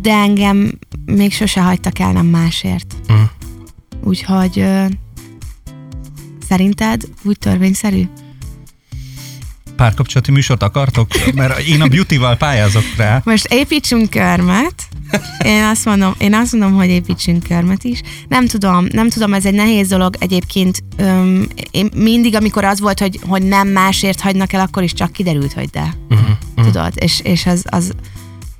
de 0.00 0.12
engem 0.12 0.72
még 1.04 1.32
sose 1.32 1.60
hagytak 1.60 1.98
el 1.98 2.12
nem 2.12 2.26
másért. 2.26 2.94
Mm. 3.12 3.22
Úgyhogy 4.02 4.58
ö, 4.58 4.84
szerinted 6.48 7.02
úgy 7.22 7.38
törvényszerű? 7.38 8.08
Párkapcsolati 9.76 10.30
műsort 10.30 10.62
akartok? 10.62 11.08
Mert 11.34 11.58
én 11.58 11.80
a 11.80 11.86
beauty-val 11.86 12.36
pályázok 12.36 12.84
rá. 12.96 13.20
Most 13.24 13.46
építsünk 13.52 14.10
körmet. 14.10 14.89
Én 15.44 15.62
azt 15.62 15.84
mondom, 15.84 16.14
én 16.18 16.34
azt 16.34 16.52
mondom, 16.52 16.74
hogy 16.74 16.88
építsünk 16.88 17.42
körmet 17.42 17.84
is. 17.84 18.00
Nem 18.28 18.46
tudom, 18.46 18.86
nem 18.92 19.08
tudom, 19.08 19.34
ez 19.34 19.44
egy 19.44 19.54
nehéz 19.54 19.88
dolog. 19.88 20.16
Egyébként 20.18 20.82
öm, 20.96 21.48
én 21.70 21.90
mindig, 21.94 22.34
amikor 22.34 22.64
az 22.64 22.80
volt, 22.80 22.98
hogy, 23.00 23.20
hogy 23.28 23.42
nem 23.42 23.68
másért 23.68 24.20
hagynak 24.20 24.52
el, 24.52 24.60
akkor 24.60 24.82
is 24.82 24.92
csak 24.92 25.12
kiderült, 25.12 25.52
hogy 25.52 25.68
de. 25.70 25.94
Uh-huh. 26.10 26.28
Tudod, 26.64 26.92
és, 26.94 27.20
és 27.20 27.46
az, 27.46 27.64
az 27.70 27.92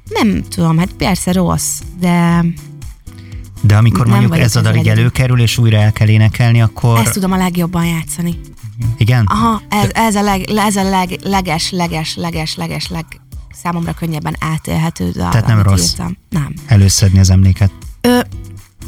nem 0.08 0.42
tudom, 0.48 0.78
hát 0.78 0.92
persze 0.92 1.32
rossz, 1.32 1.80
de 2.00 2.44
De 3.60 3.76
amikor 3.76 4.06
Nem 4.06 4.20
mondjuk 4.20 4.38
ez 4.38 4.56
a 4.56 4.60
dal 4.60 4.68
ezzel 4.68 4.74
így 4.74 4.86
egyedül. 4.86 5.00
előkerül, 5.02 5.40
és 5.40 5.58
újra 5.58 5.76
el 5.76 5.92
kell 5.92 6.08
énekelni, 6.08 6.60
akkor 6.62 6.98
ezt 6.98 7.12
tudom 7.12 7.32
a 7.32 7.36
legjobban 7.36 7.86
játszani. 7.86 8.40
igen? 8.98 9.24
Aha, 9.24 9.62
ez, 9.68 9.88
ez 9.92 10.14
a, 10.14 10.22
leg, 10.22 10.50
ez 10.50 10.76
a 10.76 10.82
leg, 10.82 11.18
leges, 11.22 11.70
leges, 11.70 12.16
leges, 12.16 12.56
leges, 12.56 12.88
leg, 12.88 13.04
számomra 13.52 13.92
könnyebben 13.92 14.36
átélhető 14.40 15.10
dal, 15.10 15.30
Tehát 15.30 15.46
nem 15.46 15.62
rossz. 15.62 15.90
Írtam. 15.90 16.16
Nem. 16.28 16.54
Előszedni 16.66 17.18
az 17.18 17.30
emléket. 17.30 17.70
Ö, 18.00 18.20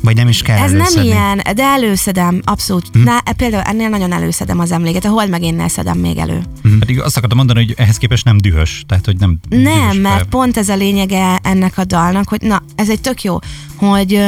Vagy 0.00 0.16
nem 0.16 0.28
is 0.28 0.42
kell 0.42 0.58
Ez 0.58 0.72
előszedni. 0.72 1.08
nem 1.08 1.18
ilyen, 1.18 1.40
de 1.54 1.62
előszedem, 1.62 2.40
abszolút. 2.44 2.88
Hm. 2.92 3.02
Na, 3.02 3.20
például 3.36 3.62
ennél 3.62 3.88
nagyon 3.88 4.12
előszedem 4.12 4.58
az 4.58 4.72
emléket, 4.72 5.04
a 5.04 5.08
hold 5.08 5.28
meg 5.30 5.42
énnél 5.42 5.68
szedem 5.68 5.98
még 5.98 6.16
elő. 6.16 6.42
Pedig 6.78 7.00
azt 7.00 7.16
akartam 7.16 7.38
mondani, 7.38 7.64
hogy 7.64 7.74
ehhez 7.78 7.96
képest 7.96 8.24
nem 8.24 8.38
dühös. 8.38 8.84
Tehát, 8.88 9.04
hogy 9.04 9.16
nem 9.18 9.38
dühös 9.48 9.64
Nem, 9.64 9.96
mert 9.96 10.14
fel. 10.16 10.24
pont 10.24 10.56
ez 10.56 10.68
a 10.68 10.76
lényege 10.76 11.36
ennek 11.42 11.78
a 11.78 11.84
dalnak, 11.84 12.28
hogy 12.28 12.40
na, 12.42 12.62
ez 12.74 12.90
egy 12.90 13.00
tök 13.00 13.22
jó, 13.22 13.38
hogy 13.76 14.20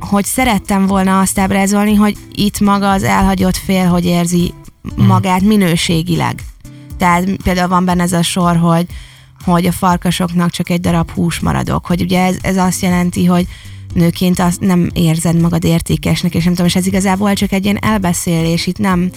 hogy 0.00 0.24
szerettem 0.24 0.86
volna 0.86 1.20
azt 1.20 1.38
ábrázolni, 1.38 1.94
hogy 1.94 2.16
itt 2.34 2.60
maga 2.60 2.90
az 2.90 3.02
elhagyott 3.02 3.56
fél, 3.56 3.86
hogy 3.86 4.04
érzi 4.04 4.52
magát 4.96 5.40
minőségileg. 5.40 6.42
Tehát 6.98 7.36
például 7.42 7.68
van 7.68 7.84
benne 7.84 8.02
ez 8.02 8.12
a 8.12 8.22
sor, 8.22 8.56
hogy 8.56 8.86
hogy 9.44 9.66
a 9.66 9.72
farkasoknak 9.72 10.50
csak 10.50 10.70
egy 10.70 10.80
darab 10.80 11.10
hús 11.10 11.40
maradok, 11.40 11.86
hogy 11.86 12.00
ugye 12.00 12.24
ez, 12.24 12.36
ez 12.40 12.56
azt 12.56 12.82
jelenti, 12.82 13.24
hogy 13.24 13.46
nőként 13.94 14.38
azt 14.38 14.60
nem 14.60 14.90
érzed 14.92 15.40
magad 15.40 15.64
értékesnek, 15.64 16.34
és 16.34 16.44
nem 16.44 16.52
tudom, 16.52 16.66
és 16.66 16.76
ez 16.76 16.86
igazából 16.86 17.32
csak 17.32 17.52
egy 17.52 17.64
ilyen 17.64 17.78
elbeszélés, 17.78 18.66
itt 18.66 18.78
nem 18.78 19.10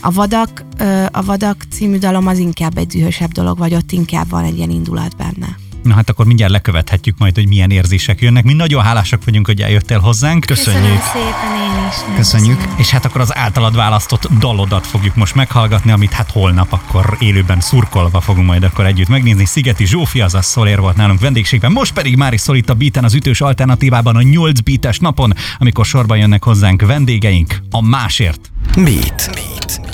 a 0.00 0.10
Vadak, 0.10 0.64
a 1.10 1.22
Vadak 1.22 1.64
című 1.70 1.98
dalom 1.98 2.26
az 2.26 2.38
inkább 2.38 2.78
egy 2.78 2.86
dühösebb 2.86 3.32
dolog, 3.32 3.58
vagy 3.58 3.74
ott 3.74 3.92
inkább 3.92 4.28
van 4.28 4.44
egy 4.44 4.56
ilyen 4.56 4.70
indulat 4.70 5.16
benne. 5.16 5.56
Na 5.82 5.94
hát 5.94 6.10
akkor 6.10 6.26
mindjárt 6.26 6.52
lekövethetjük 6.52 7.18
majd, 7.18 7.34
hogy 7.34 7.48
milyen 7.48 7.70
érzések 7.70 8.20
jönnek. 8.20 8.44
Mi 8.44 8.52
nagyon 8.52 8.82
hálásak 8.82 9.24
vagyunk, 9.24 9.46
hogy 9.46 9.60
eljöttél 9.60 9.98
hozzánk. 9.98 10.44
Köszönjük. 10.44 11.02
szépen 11.02 11.56
én 11.56 11.88
is. 11.88 12.16
Köszönjük. 12.16 12.56
köszönöm. 12.56 12.78
És 12.78 12.90
hát 12.90 13.04
akkor 13.04 13.20
az 13.20 13.36
általad 13.36 13.76
választott 13.76 14.28
dalodat 14.38 14.86
fogjuk 14.86 15.14
most 15.14 15.34
meghallgatni, 15.34 15.90
amit 15.90 16.12
hát 16.12 16.30
holnap 16.30 16.72
akkor 16.72 17.16
élőben 17.18 17.60
szurkolva 17.60 18.20
fogunk 18.20 18.46
majd 18.46 18.62
akkor 18.62 18.86
együtt 18.86 19.08
megnézni. 19.08 19.44
Szigeti 19.44 19.86
Zsófi, 19.86 20.20
azaz 20.20 20.46
Szolér 20.46 20.80
volt 20.80 20.96
nálunk 20.96 21.20
vendégségben, 21.20 21.72
most 21.72 21.92
pedig 21.92 22.16
már 22.16 22.32
is 22.32 22.40
szól 22.40 22.56
itt 22.56 22.70
a 22.70 22.74
Beaten 22.74 23.04
az 23.04 23.14
ütős 23.14 23.40
alternatívában 23.40 24.16
a 24.16 24.22
8 24.22 24.60
beates 24.60 24.98
napon, 24.98 25.34
amikor 25.58 25.84
sorban 25.84 26.18
jönnek 26.18 26.44
hozzánk 26.44 26.82
vendégeink 26.82 27.60
a 27.70 27.82
másért. 27.82 28.50
Beat. 28.74 29.30
Beat. 29.34 29.89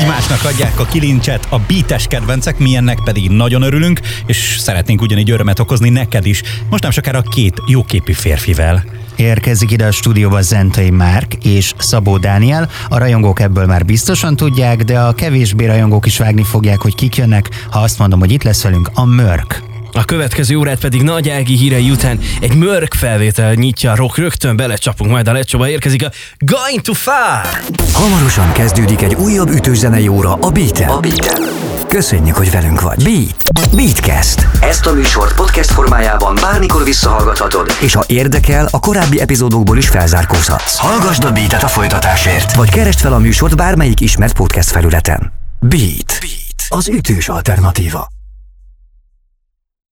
Egymásnak 0.00 0.44
adják 0.44 0.80
a 0.80 0.84
kilincset 0.84 1.46
a 1.50 1.58
beates 1.58 2.06
kedvencek, 2.06 2.58
mi 2.58 2.76
ennek 2.76 2.98
pedig 3.04 3.30
nagyon 3.30 3.62
örülünk, 3.62 4.00
és 4.26 4.56
szeretnénk 4.58 5.00
ugyanígy 5.00 5.30
örömet 5.30 5.58
okozni 5.58 5.88
neked 5.88 6.26
is. 6.26 6.42
Most 6.70 6.82
nem 6.82 6.90
sokára 6.90 7.22
két 7.22 7.62
jóképű 7.66 8.12
férfivel. 8.12 8.84
Érkezik 9.16 9.70
ide 9.70 9.86
a 9.86 9.90
stúdióba 9.90 10.40
Zentai 10.40 10.90
Márk 10.90 11.34
és 11.34 11.74
Szabó 11.78 12.18
Dániel. 12.18 12.70
A 12.88 12.98
rajongók 12.98 13.40
ebből 13.40 13.66
már 13.66 13.84
biztosan 13.84 14.36
tudják, 14.36 14.84
de 14.84 14.98
a 15.00 15.14
kevésbé 15.14 15.66
rajongók 15.66 16.06
is 16.06 16.18
vágni 16.18 16.42
fogják, 16.42 16.80
hogy 16.80 16.94
kik 16.94 17.16
jönnek, 17.16 17.66
ha 17.70 17.78
azt 17.78 17.98
mondom, 17.98 18.18
hogy 18.18 18.32
itt 18.32 18.42
lesz 18.42 18.62
velünk 18.62 18.90
a 18.94 19.04
Mörk. 19.04 19.75
A 19.96 20.04
következő 20.04 20.56
órát 20.56 20.78
pedig 20.78 21.02
Nagy 21.02 21.28
Ági 21.28 21.56
hírei 21.56 21.90
után 21.90 22.20
egy 22.40 22.54
mörk 22.54 22.94
felvétel 22.94 23.54
nyitja 23.54 23.92
a 23.92 23.96
rock, 23.96 24.16
rögtön 24.16 24.56
belecsapunk 24.56 25.10
majd 25.10 25.28
a 25.28 25.32
lecsóba, 25.32 25.68
érkezik 25.68 26.04
a 26.04 26.10
Going 26.38 26.80
to 26.80 26.92
Far! 26.92 27.60
Hamarosan 27.92 28.52
kezdődik 28.52 29.02
egy 29.02 29.14
újabb 29.14 29.48
ütős 29.48 29.78
zenei 29.78 30.08
óra 30.08 30.32
a 30.32 30.50
beat 30.50 30.78
A 30.78 31.00
beat 31.00 31.40
Köszönjük, 31.88 32.36
hogy 32.36 32.50
velünk 32.50 32.80
vagy. 32.80 33.02
Beat. 33.02 33.74
Beatcast. 33.74 34.46
Ezt 34.60 34.86
a 34.86 34.92
műsort 34.92 35.34
podcast 35.34 35.70
formájában 35.70 36.34
bármikor 36.40 36.84
visszahallgathatod, 36.84 37.76
és 37.80 37.94
ha 37.94 38.04
érdekel, 38.06 38.68
a 38.70 38.78
korábbi 38.78 39.20
epizódokból 39.20 39.76
is 39.76 39.88
felzárkózhatsz. 39.88 40.76
Hallgasd 40.78 41.24
a 41.24 41.32
Beat-et 41.32 41.62
a 41.62 41.68
folytatásért, 41.68 42.54
vagy 42.54 42.70
keresd 42.70 42.98
fel 42.98 43.12
a 43.12 43.18
műsort 43.18 43.56
bármelyik 43.56 44.00
ismert 44.00 44.36
podcast 44.36 44.70
felületen. 44.70 45.32
Beat. 45.60 46.18
Beat. 46.20 46.66
Az 46.68 46.88
ütős 46.88 47.28
alternatíva. 47.28 48.08